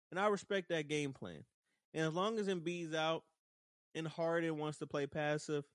And 0.10 0.18
I 0.18 0.28
respect 0.28 0.70
that 0.70 0.88
game 0.88 1.12
plan. 1.12 1.44
And 1.94 2.06
as 2.08 2.14
long 2.14 2.40
as 2.40 2.48
Embiid's 2.48 2.96
out 2.96 3.24
and 3.94 4.08
Harden 4.08 4.58
wants 4.58 4.78
to 4.78 4.88
play 4.88 5.06
passive, 5.06 5.66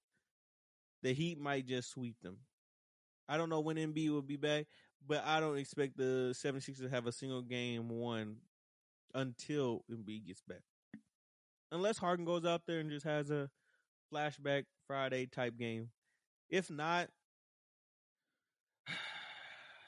the 1.03 1.13
Heat 1.13 1.39
might 1.39 1.67
just 1.67 1.91
sweep 1.91 2.17
them. 2.23 2.39
I 3.29 3.37
don't 3.37 3.51
know 3.51 3.61
when 3.61 3.77
Embiid 3.77 4.09
will 4.09 4.23
be 4.23 4.39
back, 4.39 4.69
but 5.07 5.23
I 5.27 5.39
don't 5.39 5.59
expect 5.59 5.99
the 5.99 6.33
76ers 6.35 6.81
to 6.81 6.89
have 6.89 7.07
a 7.07 7.13
single 7.13 7.43
game 7.43 7.91
won 7.91 8.37
until 9.15 9.85
Embiid 9.93 10.27
gets 10.27 10.41
back. 10.49 10.63
Unless 11.73 11.99
Harden 11.99 12.25
goes 12.25 12.47
out 12.47 12.63
there 12.67 12.81
and 12.81 12.91
just 12.91 13.05
has 13.05 13.31
a 13.31 13.51
flashback 14.11 14.65
Friday 14.87 15.27
type 15.27 15.59
game. 15.59 15.91
If 16.49 16.71
not, 16.71 17.11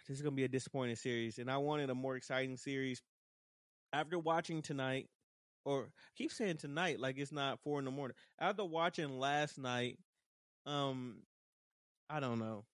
this 0.09 0.19
is 0.19 0.25
to 0.25 0.31
be 0.31 0.45
a 0.45 0.49
disappointing 0.49 0.97
series. 0.97 1.39
And 1.39 1.51
I 1.51 1.59
wanted 1.59 1.91
a 1.91 1.95
more 1.95 2.17
exciting 2.17 2.57
series 2.57 3.03
after 3.93 4.19
watching 4.19 4.63
tonight, 4.63 5.09
or 5.65 5.85
I 5.85 6.11
keep 6.17 6.33
saying 6.33 6.57
tonight 6.57 7.01
like 7.01 7.19
it's 7.19 7.33
not 7.33 7.61
four 7.61 7.79
in 7.79 7.85
the 7.85 7.91
morning. 7.91 8.17
After 8.39 8.65
watching 8.65 9.19
last 9.19 9.59
night, 9.59 9.99
um, 10.67 11.23
I 12.11 12.21
don't 12.21 12.39
know. 12.39 12.65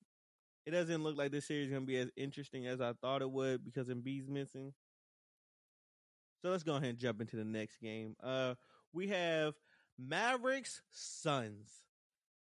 It 0.66 0.73
doesn't 0.73 1.02
look 1.02 1.16
like 1.16 1.30
this 1.30 1.47
series 1.47 1.68
is 1.68 1.73
gonna 1.73 1.87
be 1.87 1.99
as 1.99 2.11
interesting 2.16 2.66
as 2.66 2.80
I 2.80 2.92
thought 2.92 3.23
it 3.23 3.30
would 3.30 3.64
because 3.64 3.88
Embiid's 3.88 4.28
missing. 4.28 4.73
So 6.42 6.50
let's 6.50 6.62
go 6.62 6.76
ahead 6.76 6.90
and 6.90 6.99
jump 6.99 7.20
into 7.20 7.37
the 7.37 7.44
next 7.44 7.80
game. 7.80 8.14
Uh, 8.23 8.54
we 8.92 9.08
have 9.08 9.54
Mavericks 9.99 10.82
Suns. 10.92 11.82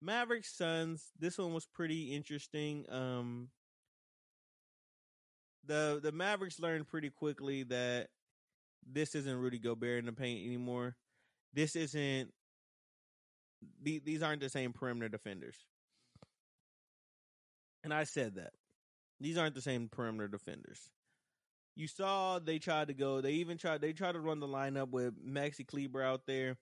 Mavericks 0.02 0.52
Suns. 0.52 1.12
This 1.18 1.38
one 1.38 1.54
was 1.54 1.66
pretty 1.66 2.14
interesting. 2.14 2.86
Um, 2.90 3.48
the 5.66 6.00
the 6.02 6.12
Mavericks 6.12 6.60
learned 6.60 6.88
pretty 6.88 7.10
quickly 7.10 7.62
that 7.64 8.08
this 8.90 9.14
isn't 9.14 9.36
Rudy 9.36 9.58
Gobert 9.58 10.00
in 10.00 10.06
the 10.06 10.12
paint 10.12 10.44
anymore. 10.46 10.96
This 11.52 11.76
isn't. 11.76 12.32
These 13.82 14.22
aren't 14.22 14.42
the 14.42 14.50
same 14.50 14.72
perimeter 14.72 15.08
defenders. 15.08 15.56
And 17.82 17.94
I 17.94 18.04
said 18.04 18.34
that. 18.36 18.52
These 19.20 19.38
aren't 19.38 19.54
the 19.54 19.62
same 19.62 19.88
perimeter 19.88 20.28
defenders. 20.28 20.90
You 21.76 21.86
saw 21.88 22.38
they 22.38 22.58
tried 22.58 22.88
to 22.88 22.94
go. 22.94 23.20
They 23.20 23.32
even 23.32 23.56
tried. 23.56 23.80
They 23.80 23.92
tried 23.92 24.12
to 24.12 24.20
run 24.20 24.40
the 24.40 24.48
lineup 24.48 24.90
with 24.90 25.14
Maxi 25.24 25.66
Kleber 25.66 26.02
out 26.02 26.26
there 26.26 26.58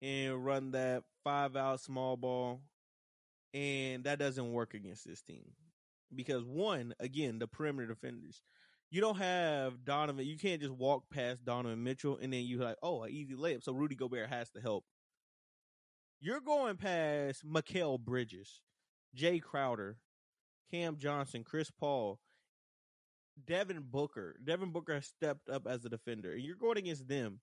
and 0.00 0.44
run 0.44 0.72
that 0.72 1.02
five 1.24 1.56
out 1.56 1.80
small 1.80 2.16
ball, 2.16 2.60
and 3.52 4.04
that 4.04 4.18
doesn't 4.18 4.52
work 4.52 4.74
against 4.74 5.06
this 5.06 5.22
team 5.22 5.52
because 6.14 6.44
one, 6.44 6.94
again, 7.00 7.38
the 7.38 7.46
perimeter 7.46 7.88
defenders. 7.88 8.42
You 8.90 9.00
don't 9.00 9.18
have 9.18 9.84
Donovan. 9.84 10.24
You 10.24 10.38
can't 10.38 10.62
just 10.62 10.72
walk 10.72 11.04
past 11.12 11.44
Donovan 11.44 11.82
Mitchell 11.82 12.18
and 12.20 12.32
then 12.32 12.44
you're 12.44 12.64
like, 12.64 12.76
oh, 12.82 13.02
an 13.02 13.10
easy 13.10 13.34
layup. 13.34 13.62
So 13.62 13.72
Rudy 13.72 13.94
Gobert 13.94 14.30
has 14.30 14.50
to 14.50 14.60
help. 14.60 14.84
You're 16.20 16.40
going 16.40 16.76
past 16.76 17.46
Mikal 17.46 18.00
Bridges, 18.00 18.60
Jay 19.14 19.38
Crowder, 19.38 19.98
Cam 20.70 20.96
Johnson, 20.96 21.44
Chris 21.44 21.70
Paul, 21.70 22.18
Devin 23.46 23.84
Booker. 23.88 24.36
Devin 24.44 24.70
Booker 24.72 24.94
has 24.94 25.06
stepped 25.06 25.48
up 25.48 25.66
as 25.66 25.84
a 25.84 25.88
defender, 25.88 26.32
and 26.32 26.42
you're 26.42 26.56
going 26.56 26.78
against 26.78 27.06
them. 27.06 27.40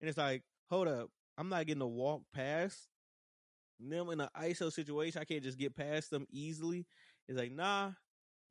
And 0.00 0.08
it's 0.08 0.18
like, 0.18 0.42
hold 0.68 0.88
up, 0.88 1.08
I'm 1.38 1.48
not 1.48 1.66
getting 1.66 1.80
to 1.80 1.86
walk 1.86 2.22
past 2.34 2.88
them 3.80 4.10
in 4.10 4.20
an 4.20 4.28
ISO 4.40 4.72
situation. 4.72 5.20
I 5.20 5.24
can't 5.24 5.42
just 5.42 5.58
get 5.58 5.76
past 5.76 6.10
them 6.10 6.26
easily. 6.30 6.86
It's 7.28 7.38
like, 7.38 7.52
nah, 7.52 7.92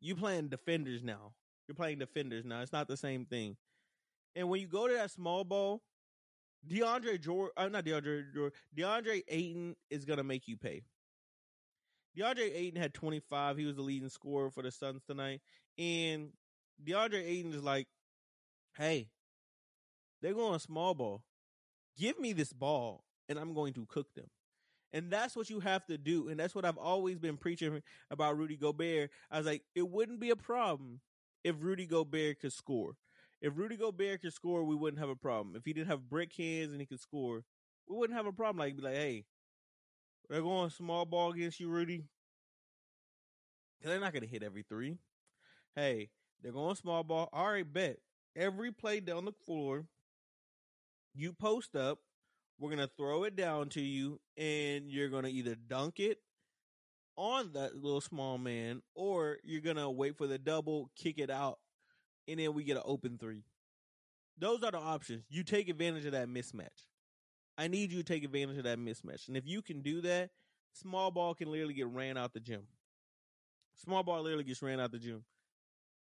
you 0.01 0.15
playing 0.15 0.49
defenders 0.49 1.03
now. 1.03 1.33
You're 1.67 1.75
playing 1.75 1.99
defenders 1.99 2.45
now. 2.45 2.61
It's 2.61 2.73
not 2.73 2.87
the 2.87 2.97
same 2.97 3.25
thing. 3.25 3.55
And 4.35 4.49
when 4.49 4.59
you 4.61 4.67
go 4.67 4.87
to 4.87 4.93
that 4.95 5.11
small 5.11 5.43
ball, 5.43 5.81
DeAndre 6.69 7.19
Jordan, 7.21 7.53
uh, 7.57 7.67
not 7.69 7.85
DeAndre 7.85 8.33
Jordan, 8.33 8.51
DeAndre 8.75 9.21
Ayton 9.27 9.75
is 9.89 10.05
gonna 10.05 10.23
make 10.23 10.47
you 10.47 10.57
pay. 10.57 10.83
DeAndre 12.17 12.53
Ayton 12.53 12.81
had 12.81 12.93
25. 12.93 13.57
He 13.57 13.65
was 13.65 13.75
the 13.75 13.81
leading 13.81 14.09
scorer 14.09 14.49
for 14.49 14.63
the 14.63 14.71
Suns 14.71 15.03
tonight. 15.03 15.41
And 15.77 16.29
DeAndre 16.83 17.23
Ayton 17.23 17.53
is 17.53 17.63
like, 17.63 17.87
hey, 18.77 19.09
they're 20.21 20.33
going 20.33 20.59
small 20.59 20.93
ball. 20.93 21.23
Give 21.97 22.19
me 22.19 22.33
this 22.33 22.53
ball, 22.53 23.03
and 23.29 23.37
I'm 23.37 23.53
going 23.53 23.73
to 23.73 23.85
cook 23.85 24.07
them. 24.15 24.27
And 24.93 25.09
that's 25.09 25.35
what 25.35 25.49
you 25.49 25.59
have 25.59 25.85
to 25.87 25.97
do. 25.97 26.29
And 26.29 26.39
that's 26.39 26.53
what 26.53 26.65
I've 26.65 26.77
always 26.77 27.17
been 27.17 27.35
preaching 27.35 27.81
about 28.11 28.37
Rudy 28.37 28.55
Gobert. 28.55 29.09
I 29.31 29.37
was 29.39 29.47
like, 29.47 29.63
it 29.73 29.89
wouldn't 29.89 30.19
be 30.19 30.29
a 30.29 30.35
problem 30.35 31.01
if 31.43 31.55
Rudy 31.59 31.87
Gobert 31.87 32.39
could 32.39 32.53
score. 32.53 32.93
If 33.41 33.57
Rudy 33.57 33.75
Gobert 33.75 34.21
could 34.21 34.33
score, 34.33 34.63
we 34.63 34.75
wouldn't 34.75 34.99
have 34.99 35.09
a 35.09 35.15
problem. 35.15 35.55
If 35.55 35.65
he 35.65 35.73
didn't 35.73 35.89
have 35.89 36.09
brick 36.09 36.31
hands 36.33 36.71
and 36.71 36.79
he 36.79 36.85
could 36.85 36.99
score, 36.99 37.43
we 37.87 37.97
wouldn't 37.97 38.15
have 38.15 38.27
a 38.27 38.31
problem. 38.31 38.59
Like, 38.59 38.77
be 38.77 38.83
like, 38.83 38.93
hey, 38.93 39.25
they're 40.29 40.41
going 40.41 40.69
small 40.69 41.05
ball 41.05 41.31
against 41.31 41.59
you, 41.59 41.69
Rudy. 41.69 42.05
They're 43.81 43.99
not 43.99 44.13
going 44.13 44.23
to 44.23 44.29
hit 44.29 44.43
every 44.43 44.63
three. 44.63 44.97
Hey, 45.75 46.09
they're 46.41 46.53
going 46.53 46.75
small 46.75 47.03
ball. 47.03 47.29
All 47.33 47.51
right, 47.51 47.71
bet. 47.71 47.97
Every 48.35 48.71
play 48.71 48.99
down 48.99 49.25
the 49.25 49.33
floor, 49.45 49.85
you 51.13 51.33
post 51.33 51.75
up. 51.75 51.99
We're 52.63 52.69
to 52.87 52.93
throw 52.95 53.25
it 53.25 53.35
down 53.35 53.67
to 53.71 53.81
you, 53.81 54.21
and 54.37 54.89
you're 54.89 55.09
to 55.25 55.29
either 55.29 55.53
dunk 55.53 55.99
it 55.99 56.19
on 57.17 57.51
that 57.55 57.75
little 57.75 57.99
small 57.99 58.37
man, 58.37 58.81
or 58.95 59.39
you're 59.43 59.59
to 59.75 59.89
wait 59.89 60.15
for 60.15 60.27
the 60.27 60.37
double, 60.37 60.89
kick 60.95 61.19
it 61.19 61.29
out, 61.29 61.59
and 62.25 62.39
then 62.39 62.53
we 62.53 62.63
get 62.63 62.77
an 62.77 62.83
open 62.85 63.17
three. 63.17 63.43
Those 64.37 64.63
are 64.63 64.71
the 64.71 64.77
options. 64.77 65.25
You 65.27 65.43
take 65.43 65.67
advantage 65.67 66.05
of 66.05 66.13
that 66.13 66.29
mismatch. 66.29 66.87
I 67.57 67.67
need 67.67 67.91
you 67.91 67.97
to 67.97 68.03
take 68.05 68.23
advantage 68.23 68.59
of 68.59 68.63
that 68.63 68.79
mismatch. 68.79 69.27
And 69.27 69.35
if 69.35 69.45
you 69.45 69.61
can 69.61 69.81
do 69.81 69.99
that, 69.99 70.29
small 70.71 71.11
ball 71.11 71.35
can 71.35 71.51
literally 71.51 71.73
get 71.73 71.87
ran 71.87 72.15
out 72.15 72.31
the 72.31 72.39
gym. 72.39 72.61
Small 73.75 74.03
ball 74.03 74.21
literally 74.21 74.45
gets 74.45 74.61
ran 74.61 74.79
out 74.79 74.93
the 74.93 74.99
gym. 74.99 75.25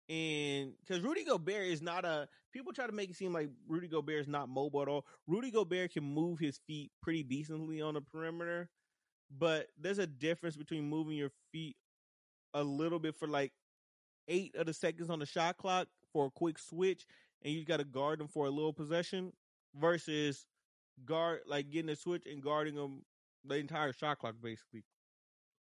And 0.09 0.73
because 0.79 1.01
Rudy 1.01 1.23
Gobert 1.23 1.67
is 1.67 1.81
not 1.81 2.03
a 2.05 2.27
people 2.51 2.73
try 2.73 2.85
to 2.85 2.91
make 2.91 3.09
it 3.09 3.15
seem 3.15 3.33
like 3.33 3.49
Rudy 3.67 3.87
Gobert 3.87 4.21
is 4.21 4.27
not 4.27 4.49
mobile 4.49 4.81
at 4.81 4.87
all. 4.87 5.05
Rudy 5.27 5.51
Gobert 5.51 5.93
can 5.93 6.03
move 6.03 6.39
his 6.39 6.59
feet 6.67 6.91
pretty 7.01 7.23
decently 7.23 7.81
on 7.81 7.93
the 7.93 8.01
perimeter, 8.01 8.69
but 9.37 9.67
there's 9.79 9.99
a 9.99 10.07
difference 10.07 10.57
between 10.57 10.89
moving 10.89 11.15
your 11.15 11.31
feet 11.51 11.77
a 12.53 12.63
little 12.63 12.99
bit 12.99 13.15
for 13.15 13.27
like 13.27 13.53
eight 14.27 14.55
of 14.55 14.65
the 14.65 14.73
seconds 14.73 15.09
on 15.09 15.19
the 15.19 15.25
shot 15.25 15.57
clock 15.57 15.87
for 16.11 16.25
a 16.25 16.31
quick 16.31 16.59
switch, 16.59 17.05
and 17.41 17.53
you 17.53 17.65
got 17.65 17.77
to 17.77 17.85
guard 17.85 18.19
them 18.19 18.27
for 18.27 18.47
a 18.47 18.51
little 18.51 18.73
possession 18.73 19.31
versus 19.79 20.45
guard 21.05 21.39
like 21.47 21.69
getting 21.71 21.89
a 21.89 21.95
switch 21.95 22.25
and 22.29 22.43
guarding 22.43 22.75
them 22.75 23.03
the 23.45 23.55
entire 23.55 23.93
shot 23.93 24.19
clock 24.19 24.35
basically, 24.41 24.83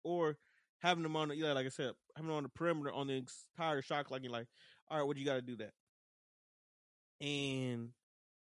or 0.05 0.38
having 0.81 1.03
them 1.03 1.17
on 1.17 1.29
the 1.29 1.37
yeah, 1.37 1.53
like 1.53 1.67
I 1.67 1.71
said, 1.71 1.93
having 2.17 2.29
them 2.29 2.37
on 2.37 2.43
the 2.45 2.49
perimeter 2.49 2.93
on 2.93 3.07
the 3.07 3.25
entire 3.57 3.83
shot 3.83 4.07
clock. 4.07 4.21
You're 4.23 4.33
like, 4.33 4.47
all 4.88 4.99
right, 4.99 5.07
what 5.07 5.17
you 5.17 5.25
got 5.25 5.35
to 5.35 5.43
do 5.43 5.57
that, 5.57 5.73
and 7.21 7.91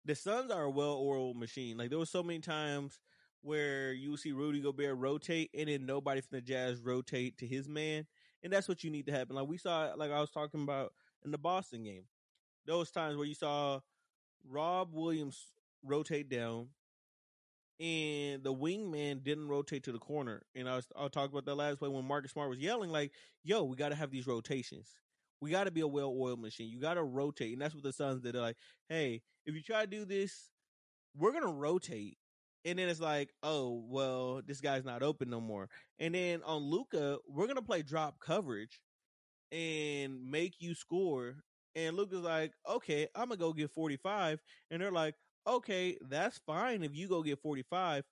the 0.06 0.16
Suns 0.16 0.52
are 0.52 0.64
a 0.64 0.70
well-oiled 0.70 1.38
machine. 1.38 1.78
Like 1.78 1.90
there 1.90 2.00
was 2.00 2.10
so 2.10 2.24
many 2.24 2.40
times 2.40 3.00
where 3.42 3.92
you 3.92 4.16
see 4.18 4.32
Rudy 4.32 4.62
Gobert 4.62 4.98
rotate 4.98 5.50
and 5.54 5.68
then 5.68 5.86
nobody 5.86 6.22
from 6.22 6.38
the 6.38 6.42
Jazz 6.42 6.80
rotate 6.80 7.38
to 7.40 7.48
his 7.48 7.68
man, 7.68 8.06
and 8.42 8.52
that's 8.52 8.68
what 8.68 8.84
you 8.84 8.90
need 8.90 9.06
to 9.08 9.12
happen. 9.12 9.36
Like 9.36 9.48
we 9.48 9.58
saw, 9.58 9.94
like 9.96 10.12
I 10.12 10.20
was 10.20 10.32
talking 10.32 10.64
about 10.64 10.94
in 11.26 11.32
the 11.32 11.38
Boston 11.38 11.84
game, 11.84 12.06
those 12.66 12.92
times 12.92 13.18
where 13.18 13.26
you 13.26 13.36
saw 13.36 13.80
Rob 14.48 14.90
Williams 14.94 15.52
rotate 15.84 16.30
down, 16.30 16.70
and 17.80 18.44
the 18.44 18.54
wingman 18.54 19.24
didn't 19.24 19.48
rotate 19.48 19.84
to 19.84 19.92
the 19.92 20.00
corner. 20.00 20.44
And 20.56 20.70
I 20.70 20.76
was 20.76 20.88
I'll 20.96 21.10
talk 21.10 21.32
about 21.32 21.46
that 21.46 21.56
last 21.56 21.80
play 21.80 21.90
when 21.90 22.06
Marcus 22.06 22.32
Smart 22.32 22.50
was 22.50 22.60
yelling 22.60 22.92
like, 22.92 23.12
"Yo, 23.44 23.64
we 23.64 23.76
got 23.76 23.90
to 23.90 23.96
have 23.96 24.12
these 24.12 24.28
rotations. 24.28 24.96
We 25.42 25.52
got 25.52 25.66
to 25.66 25.72
be 25.72 25.82
a 25.82 25.88
well-oiled 25.88 26.40
machine. 26.40 26.70
You 26.70 26.80
got 26.80 26.96
to 26.96 27.04
rotate." 27.04 27.54
And 27.54 27.62
that's 27.62 27.74
what 27.76 27.84
the 27.84 27.94
Suns 27.94 28.22
did. 28.22 28.36
They're 28.36 28.42
like, 28.42 28.58
"Hey, 28.90 29.22
if 29.46 29.56
you 29.56 29.62
try 29.62 29.82
to 29.82 29.88
do 29.88 30.06
this, 30.06 30.52
we're 31.16 31.34
gonna 31.34 31.52
rotate." 31.52 32.18
And 32.66 32.80
then 32.80 32.90
it's 32.90 33.02
like, 33.02 33.34
"Oh, 33.44 33.86
well, 33.90 34.42
this 34.46 34.62
guy's 34.62 34.86
not 34.86 35.04
open 35.04 35.30
no 35.30 35.42
more." 35.42 35.70
And 36.00 36.16
then 36.16 36.44
on 36.44 36.64
Luka, 36.64 37.20
we're 37.28 37.48
gonna 37.48 37.62
play 37.62 37.82
drop 37.84 38.20
coverage 38.20 38.82
and 39.52 40.30
make 40.30 40.56
you 40.60 40.76
score. 40.76 41.44
And 41.76 41.96
Luka's 41.98 42.22
like, 42.22 42.54
"Okay, 42.68 43.08
I'm 43.16 43.30
gonna 43.30 43.38
go 43.38 43.54
get 43.54 43.72
45." 43.72 44.42
And 44.72 44.82
they're 44.82 44.92
like, 44.92 45.16
okay, 45.48 45.98
that's 46.02 46.40
fine 46.46 46.84
if 46.84 46.96
you 46.96 47.08
go 47.08 47.24
get 47.24 47.40
45. 47.40 48.04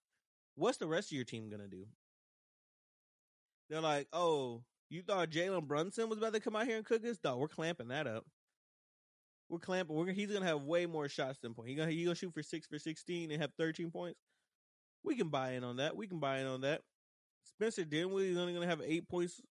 What's 0.55 0.77
the 0.77 0.87
rest 0.87 1.11
of 1.11 1.15
your 1.15 1.25
team 1.25 1.49
going 1.49 1.61
to 1.61 1.67
do? 1.67 1.85
They're 3.69 3.81
like, 3.81 4.07
oh, 4.11 4.63
you 4.89 5.01
thought 5.01 5.29
Jalen 5.29 5.67
Brunson 5.67 6.09
was 6.09 6.17
about 6.17 6.33
to 6.33 6.41
come 6.41 6.55
out 6.55 6.67
here 6.67 6.75
and 6.77 6.85
cook 6.85 7.01
this? 7.01 7.19
No, 7.23 7.37
we're 7.37 7.47
clamping 7.47 7.87
that 7.87 8.07
up. 8.07 8.25
We're 9.49 9.59
clamping. 9.59 9.95
We're, 9.95 10.11
he's 10.11 10.29
going 10.29 10.41
to 10.41 10.47
have 10.47 10.63
way 10.63 10.85
more 10.85 11.07
shots 11.07 11.39
than 11.41 11.53
point. 11.53 11.69
He's 11.69 11.77
going 11.77 11.89
he 11.89 12.05
to 12.05 12.15
shoot 12.15 12.33
for 12.33 12.43
6 12.43 12.67
for 12.67 12.79
16 12.79 13.31
and 13.31 13.41
have 13.41 13.51
13 13.57 13.91
points. 13.91 14.19
We 15.03 15.15
can 15.15 15.29
buy 15.29 15.51
in 15.53 15.63
on 15.63 15.77
that. 15.77 15.95
We 15.95 16.07
can 16.07 16.19
buy 16.19 16.39
in 16.39 16.47
on 16.47 16.61
that. 16.61 16.81
Spencer 17.43 17.85
Dinwiddie 17.85 18.31
is 18.31 18.37
only 18.37 18.53
going 18.53 18.67
to 18.67 18.69
have 18.69 18.81
8 18.85 19.07
points. 19.09 19.41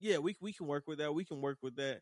Yeah, 0.00 0.18
we 0.18 0.36
we 0.40 0.52
can 0.52 0.66
work 0.66 0.84
with 0.86 0.98
that. 0.98 1.14
We 1.14 1.24
can 1.24 1.40
work 1.42 1.58
with 1.62 1.76
that 1.76 2.00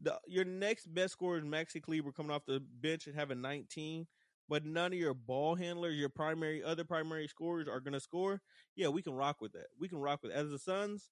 the 0.00 0.18
your 0.26 0.44
next 0.44 0.92
best 0.92 1.12
scorer 1.12 1.38
is 1.38 1.44
Maxi 1.44 1.80
Kleber 1.82 2.12
coming 2.12 2.32
off 2.32 2.44
the 2.46 2.60
bench 2.80 3.06
and 3.06 3.16
having 3.16 3.40
19, 3.40 4.06
but 4.48 4.64
none 4.64 4.92
of 4.92 4.98
your 4.98 5.14
ball 5.14 5.54
handlers, 5.54 5.96
your 5.96 6.08
primary 6.08 6.62
other 6.62 6.84
primary 6.84 7.28
scorers 7.28 7.68
are 7.68 7.80
gonna 7.80 8.00
score. 8.00 8.40
Yeah, 8.74 8.88
we 8.88 9.02
can 9.02 9.14
rock 9.14 9.40
with 9.40 9.52
that. 9.52 9.66
We 9.78 9.88
can 9.88 9.98
rock 9.98 10.20
with 10.22 10.32
as 10.32 10.50
the 10.50 10.58
Suns. 10.58 11.10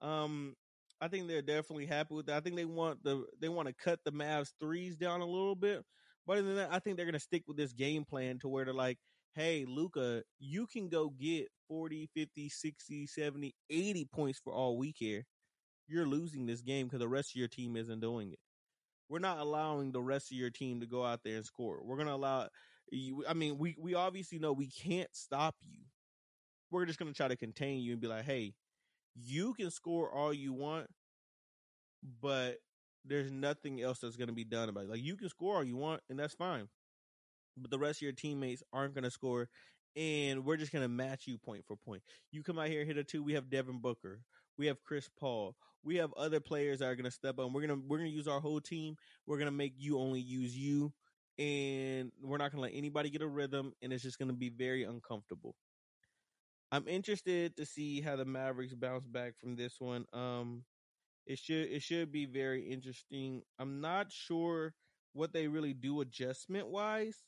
Um, 0.00 0.54
I 1.00 1.08
think 1.08 1.28
they're 1.28 1.42
definitely 1.42 1.86
happy 1.86 2.14
with 2.14 2.26
that. 2.26 2.36
I 2.36 2.40
think 2.40 2.56
they 2.56 2.64
want 2.64 3.02
the 3.04 3.24
they 3.40 3.48
want 3.48 3.68
to 3.68 3.74
cut 3.74 4.00
the 4.04 4.12
Mavs 4.12 4.52
threes 4.60 4.96
down 4.96 5.20
a 5.20 5.26
little 5.26 5.56
bit. 5.56 5.84
But 6.26 6.38
other 6.38 6.46
than 6.48 6.56
that, 6.56 6.72
I 6.72 6.78
think 6.78 6.96
they're 6.96 7.06
gonna 7.06 7.20
stick 7.20 7.44
with 7.46 7.56
this 7.56 7.72
game 7.72 8.04
plan 8.04 8.38
to 8.40 8.48
where 8.48 8.64
they're 8.64 8.74
like, 8.74 8.98
hey, 9.34 9.64
Luka, 9.68 10.22
you 10.38 10.66
can 10.66 10.88
go 10.88 11.10
get 11.10 11.48
40, 11.68 12.08
50, 12.14 12.48
60, 12.48 13.06
70, 13.06 13.54
80 13.70 14.04
points 14.06 14.40
for 14.42 14.52
all 14.52 14.78
we 14.78 14.92
care 14.92 15.24
you're 15.86 16.06
losing 16.06 16.46
this 16.46 16.62
game 16.62 16.86
because 16.86 17.00
the 17.00 17.08
rest 17.08 17.32
of 17.32 17.36
your 17.36 17.48
team 17.48 17.76
isn't 17.76 18.00
doing 18.00 18.32
it. 18.32 18.38
We're 19.08 19.18
not 19.18 19.38
allowing 19.38 19.92
the 19.92 20.00
rest 20.00 20.32
of 20.32 20.38
your 20.38 20.50
team 20.50 20.80
to 20.80 20.86
go 20.86 21.04
out 21.04 21.20
there 21.24 21.36
and 21.36 21.44
score. 21.44 21.80
We're 21.82 21.96
going 21.96 22.08
to 22.08 22.14
allow 22.14 22.48
you. 22.90 23.24
I 23.28 23.34
mean, 23.34 23.58
we, 23.58 23.76
we 23.78 23.94
obviously 23.94 24.38
know 24.38 24.52
we 24.52 24.68
can't 24.68 25.14
stop 25.14 25.56
you. 25.62 25.80
We're 26.70 26.86
just 26.86 26.98
going 26.98 27.12
to 27.12 27.16
try 27.16 27.28
to 27.28 27.36
contain 27.36 27.80
you 27.80 27.92
and 27.92 28.00
be 28.00 28.08
like, 28.08 28.24
hey, 28.24 28.54
you 29.14 29.54
can 29.54 29.70
score 29.70 30.10
all 30.10 30.32
you 30.32 30.52
want, 30.52 30.88
but 32.20 32.56
there's 33.04 33.30
nothing 33.30 33.80
else 33.82 33.98
that's 34.00 34.16
going 34.16 34.28
to 34.28 34.34
be 34.34 34.44
done 34.44 34.68
about 34.68 34.84
it. 34.84 34.90
Like, 34.90 35.02
you 35.02 35.16
can 35.16 35.28
score 35.28 35.56
all 35.56 35.64
you 35.64 35.76
want, 35.76 36.00
and 36.08 36.18
that's 36.18 36.34
fine. 36.34 36.68
But 37.56 37.70
the 37.70 37.78
rest 37.78 37.98
of 37.98 38.02
your 38.02 38.12
teammates 38.12 38.62
aren't 38.72 38.94
going 38.94 39.04
to 39.04 39.10
score, 39.10 39.48
and 39.94 40.44
we're 40.44 40.56
just 40.56 40.72
going 40.72 40.82
to 40.82 40.88
match 40.88 41.26
you 41.26 41.38
point 41.38 41.64
for 41.66 41.76
point. 41.76 42.02
You 42.32 42.42
come 42.42 42.58
out 42.58 42.68
here, 42.68 42.84
hit 42.84 42.98
a 42.98 43.04
two. 43.04 43.22
We 43.22 43.34
have 43.34 43.50
Devin 43.50 43.78
Booker. 43.78 44.20
We 44.58 44.66
have 44.66 44.82
Chris 44.82 45.08
Paul. 45.20 45.54
We 45.84 45.96
have 45.96 46.12
other 46.14 46.40
players 46.40 46.78
that 46.78 46.88
are 46.88 46.96
to 46.96 47.10
step 47.10 47.38
up. 47.38 47.52
We're 47.52 47.66
gonna 47.66 47.80
we're 47.86 47.98
gonna 47.98 48.10
use 48.10 48.28
our 48.28 48.40
whole 48.40 48.60
team. 48.60 48.96
We're 49.26 49.38
gonna 49.38 49.50
make 49.50 49.74
you 49.76 49.98
only 49.98 50.20
use 50.20 50.56
you, 50.56 50.92
and 51.38 52.10
we're 52.22 52.38
not 52.38 52.50
gonna 52.52 52.62
let 52.62 52.72
anybody 52.74 53.10
get 53.10 53.22
a 53.22 53.26
rhythm. 53.26 53.72
And 53.82 53.92
it's 53.92 54.02
just 54.02 54.18
gonna 54.18 54.32
be 54.32 54.48
very 54.48 54.84
uncomfortable. 54.84 55.54
I'm 56.72 56.88
interested 56.88 57.56
to 57.56 57.66
see 57.66 58.00
how 58.00 58.16
the 58.16 58.24
Mavericks 58.24 58.74
bounce 58.74 59.06
back 59.06 59.38
from 59.38 59.54
this 59.56 59.76
one. 59.78 60.06
Um, 60.12 60.64
it 61.26 61.38
should 61.38 61.70
it 61.70 61.82
should 61.82 62.10
be 62.12 62.26
very 62.26 62.62
interesting. 62.68 63.42
I'm 63.58 63.80
not 63.80 64.10
sure 64.10 64.74
what 65.12 65.32
they 65.32 65.46
really 65.48 65.74
do 65.74 66.00
adjustment 66.00 66.68
wise, 66.68 67.22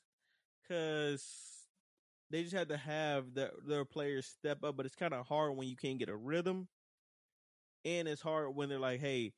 because 0.61 1.25
they 2.29 2.43
just 2.43 2.55
had 2.55 2.69
to 2.69 2.77
have 2.77 3.33
their 3.33 3.51
their 3.65 3.85
players 3.85 4.25
step 4.25 4.63
up. 4.63 4.75
But 4.77 4.85
it's 4.85 4.95
kind 4.95 5.13
of 5.13 5.25
hard 5.25 5.55
when 5.55 5.67
you 5.67 5.77
can't 5.77 5.99
get 5.99 6.09
a 6.09 6.15
rhythm, 6.15 6.67
and 7.87 8.07
it's 8.07 8.21
hard 8.21 8.55
when 8.55 8.69
they're 8.69 8.79
like, 8.79 8.99
"Hey, 8.99 9.33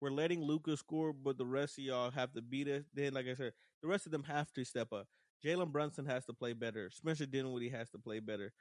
we're 0.00 0.10
letting 0.10 0.42
Luka 0.42 0.76
score, 0.76 1.12
but 1.12 1.38
the 1.38 1.46
rest 1.46 1.78
of 1.78 1.84
y'all 1.84 2.10
have 2.10 2.32
to 2.34 2.42
beat 2.42 2.68
us." 2.68 2.84
Then, 2.92 3.14
like 3.14 3.28
I 3.28 3.34
said, 3.34 3.52
the 3.82 3.88
rest 3.88 4.06
of 4.06 4.12
them 4.12 4.24
have 4.24 4.52
to 4.54 4.64
step 4.64 4.92
up. 4.92 5.08
Jalen 5.44 5.72
Brunson 5.72 6.06
has 6.06 6.24
to 6.26 6.34
play 6.34 6.52
better. 6.52 6.90
Spencer 6.90 7.26
Dinwiddie 7.26 7.70
has 7.70 7.90
to 7.90 7.98
play 7.98 8.20
better. 8.20 8.52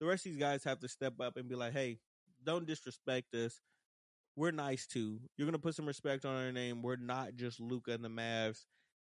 The 0.00 0.06
rest 0.06 0.26
of 0.26 0.32
these 0.32 0.40
guys 0.40 0.64
have 0.64 0.80
to 0.80 0.88
step 0.88 1.20
up 1.20 1.36
and 1.36 1.48
be 1.48 1.54
like, 1.54 1.72
"Hey, 1.72 2.00
don't 2.44 2.66
disrespect 2.66 3.34
us 3.34 3.60
we're 4.38 4.52
nice 4.52 4.86
too. 4.86 5.20
You're 5.36 5.46
gonna 5.46 5.58
put 5.58 5.74
some 5.74 5.86
respect 5.86 6.24
on 6.24 6.36
our 6.36 6.52
name. 6.52 6.80
We're 6.80 6.96
not 6.96 7.34
just 7.34 7.58
Luka 7.58 7.92
and 7.92 8.04
the 8.04 8.08
Mavs, 8.08 8.66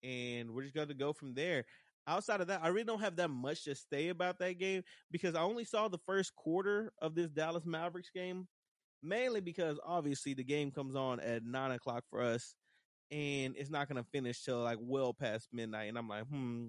and 0.04 0.52
we're 0.52 0.63
just 0.63 0.74
gonna 0.74 0.96
go 0.96 1.13
from 1.13 1.36
there. 1.36 1.65
Outside 2.08 2.41
of 2.41 2.48
that, 2.48 2.62
I 2.63 2.70
really 2.70 2.86
don't 2.86 3.02
have 3.02 3.17
that 3.17 3.30
much 3.30 3.63
to 3.65 3.76
say 3.76 4.10
about 4.10 4.39
that 4.39 4.58
game 4.58 4.84
because 5.12 5.36
I 5.36 5.41
only 5.41 5.63
saw 5.63 5.88
the 5.88 6.00
first 6.08 6.36
quarter 6.36 6.91
of 7.00 7.13
this 7.13 7.30
Dallas 7.30 7.65
Mavericks 7.65 8.10
game, 8.10 8.48
mainly 9.04 9.42
because 9.42 9.80
obviously 9.86 10.34
the 10.34 10.44
game 10.44 10.72
comes 10.72 10.96
on 10.96 11.20
at 11.20 11.44
nine 11.44 11.72
o'clock 11.72 12.04
for 12.10 12.22
us, 12.22 12.56
and 13.12 13.56
it's 13.58 13.70
not 13.70 13.88
gonna 13.88 14.06
finish 14.12 14.44
till 14.44 14.62
like 14.62 14.78
well 14.80 15.14
past 15.14 15.48
midnight. 15.52 15.90
And 15.90 15.98
I'm 15.98 16.08
like, 16.08 16.26
hmm, 16.28 16.68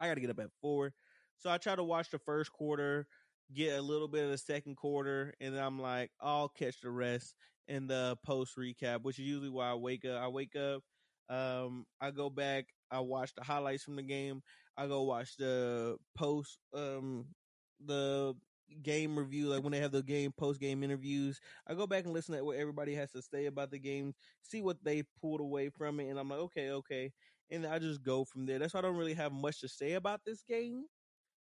I 0.00 0.08
got 0.08 0.14
to 0.14 0.20
get 0.20 0.30
up 0.30 0.40
at 0.40 0.50
four. 0.60 0.92
So 1.38 1.50
I 1.50 1.58
try 1.58 1.76
to 1.76 1.84
watch 1.84 2.10
the 2.10 2.18
first 2.18 2.52
quarter 2.52 3.06
get 3.54 3.78
a 3.78 3.82
little 3.82 4.08
bit 4.08 4.24
of 4.24 4.30
the 4.30 4.38
second 4.38 4.76
quarter, 4.76 5.34
and 5.40 5.54
then 5.54 5.62
I'm 5.62 5.80
like, 5.80 6.10
I'll 6.20 6.48
catch 6.48 6.80
the 6.80 6.90
rest 6.90 7.34
in 7.68 7.86
the 7.86 8.16
post 8.24 8.56
recap, 8.56 9.02
which 9.02 9.18
is 9.18 9.26
usually 9.26 9.50
why 9.50 9.70
I 9.70 9.74
wake 9.74 10.04
up. 10.04 10.20
I 10.20 10.28
wake 10.28 10.56
up, 10.56 10.82
um, 11.28 11.84
I 12.00 12.10
go 12.10 12.30
back, 12.30 12.66
I 12.90 13.00
watch 13.00 13.34
the 13.34 13.44
highlights 13.44 13.84
from 13.84 13.96
the 13.96 14.02
game, 14.02 14.42
I 14.76 14.86
go 14.86 15.02
watch 15.02 15.36
the 15.36 15.96
post, 16.16 16.58
um, 16.74 17.26
the 17.84 18.34
game 18.82 19.18
review, 19.18 19.48
like 19.48 19.62
when 19.62 19.72
they 19.72 19.80
have 19.80 19.92
the 19.92 20.02
game 20.02 20.32
post 20.32 20.60
game 20.60 20.82
interviews. 20.82 21.40
I 21.66 21.74
go 21.74 21.86
back 21.86 22.04
and 22.04 22.12
listen 22.12 22.34
to 22.36 22.44
what 22.44 22.56
everybody 22.56 22.94
has 22.94 23.12
to 23.12 23.22
say 23.22 23.46
about 23.46 23.70
the 23.70 23.78
game, 23.78 24.14
see 24.42 24.62
what 24.62 24.82
they 24.84 25.02
pulled 25.20 25.40
away 25.40 25.68
from 25.70 26.00
it, 26.00 26.08
and 26.08 26.18
I'm 26.18 26.28
like, 26.28 26.40
okay, 26.40 26.70
okay. 26.70 27.12
And 27.50 27.66
I 27.66 27.78
just 27.78 28.02
go 28.02 28.24
from 28.24 28.46
there. 28.46 28.58
That's 28.58 28.72
why 28.74 28.80
I 28.80 28.82
don't 28.82 28.96
really 28.96 29.14
have 29.14 29.32
much 29.32 29.60
to 29.60 29.68
say 29.68 29.92
about 29.92 30.20
this 30.24 30.42
game 30.42 30.84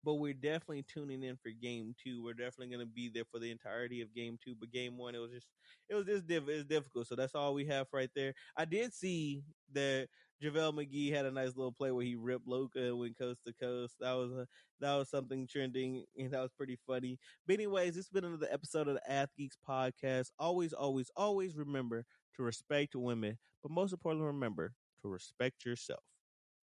but 0.04 0.14
we're 0.14 0.34
definitely 0.34 0.84
tuning 0.92 1.22
in 1.22 1.36
for 1.36 1.50
game 1.50 1.94
two. 2.02 2.24
We're 2.24 2.34
definitely 2.34 2.68
going 2.74 2.80
to 2.86 2.92
be 2.92 3.08
there 3.08 3.24
for 3.30 3.38
the 3.38 3.50
entirety 3.50 4.00
of 4.00 4.14
game 4.14 4.36
two. 4.42 4.54
But 4.58 4.72
game 4.72 4.98
one, 4.98 5.14
it 5.14 5.18
was 5.18 5.30
just, 5.30 5.46
it 5.88 5.94
was 5.94 6.06
just 6.06 6.26
diff- 6.26 6.48
it's 6.48 6.64
difficult. 6.64 7.06
So 7.06 7.14
that's 7.14 7.34
all 7.34 7.54
we 7.54 7.66
have 7.66 7.86
right 7.92 8.10
there. 8.14 8.34
I 8.56 8.64
did 8.64 8.92
see 8.92 9.44
that 9.72 10.08
JaVale 10.42 10.74
McGee 10.74 11.12
had 11.12 11.26
a 11.26 11.30
nice 11.30 11.56
little 11.56 11.72
play 11.72 11.92
where 11.92 12.04
he 12.04 12.16
ripped 12.16 12.46
and 12.48 12.98
went 12.98 13.18
coast 13.18 13.40
to 13.46 13.52
coast. 13.52 13.94
That 14.00 14.12
was 14.12 14.32
a, 14.32 14.46
that 14.80 14.94
was 14.96 15.08
something 15.08 15.46
trending 15.46 16.04
and 16.18 16.32
that 16.32 16.40
was 16.40 16.52
pretty 16.56 16.78
funny. 16.86 17.18
But 17.46 17.54
anyways, 17.54 17.94
this 17.94 18.06
has 18.06 18.10
been 18.10 18.24
another 18.24 18.48
episode 18.50 18.88
of 18.88 18.94
the 18.94 19.10
Ath 19.12 19.30
Geeks 19.36 19.56
podcast. 19.68 20.30
Always, 20.38 20.72
always, 20.72 21.10
always 21.16 21.56
remember 21.56 22.04
to 22.36 22.42
respect 22.42 22.94
women, 22.96 23.38
but 23.62 23.70
most 23.72 23.92
importantly, 23.92 24.26
remember 24.26 24.74
to 25.02 25.08
respect 25.08 25.64
yourself. 25.64 26.02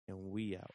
And 0.08 0.18
we 0.30 0.56
out. 0.56 0.70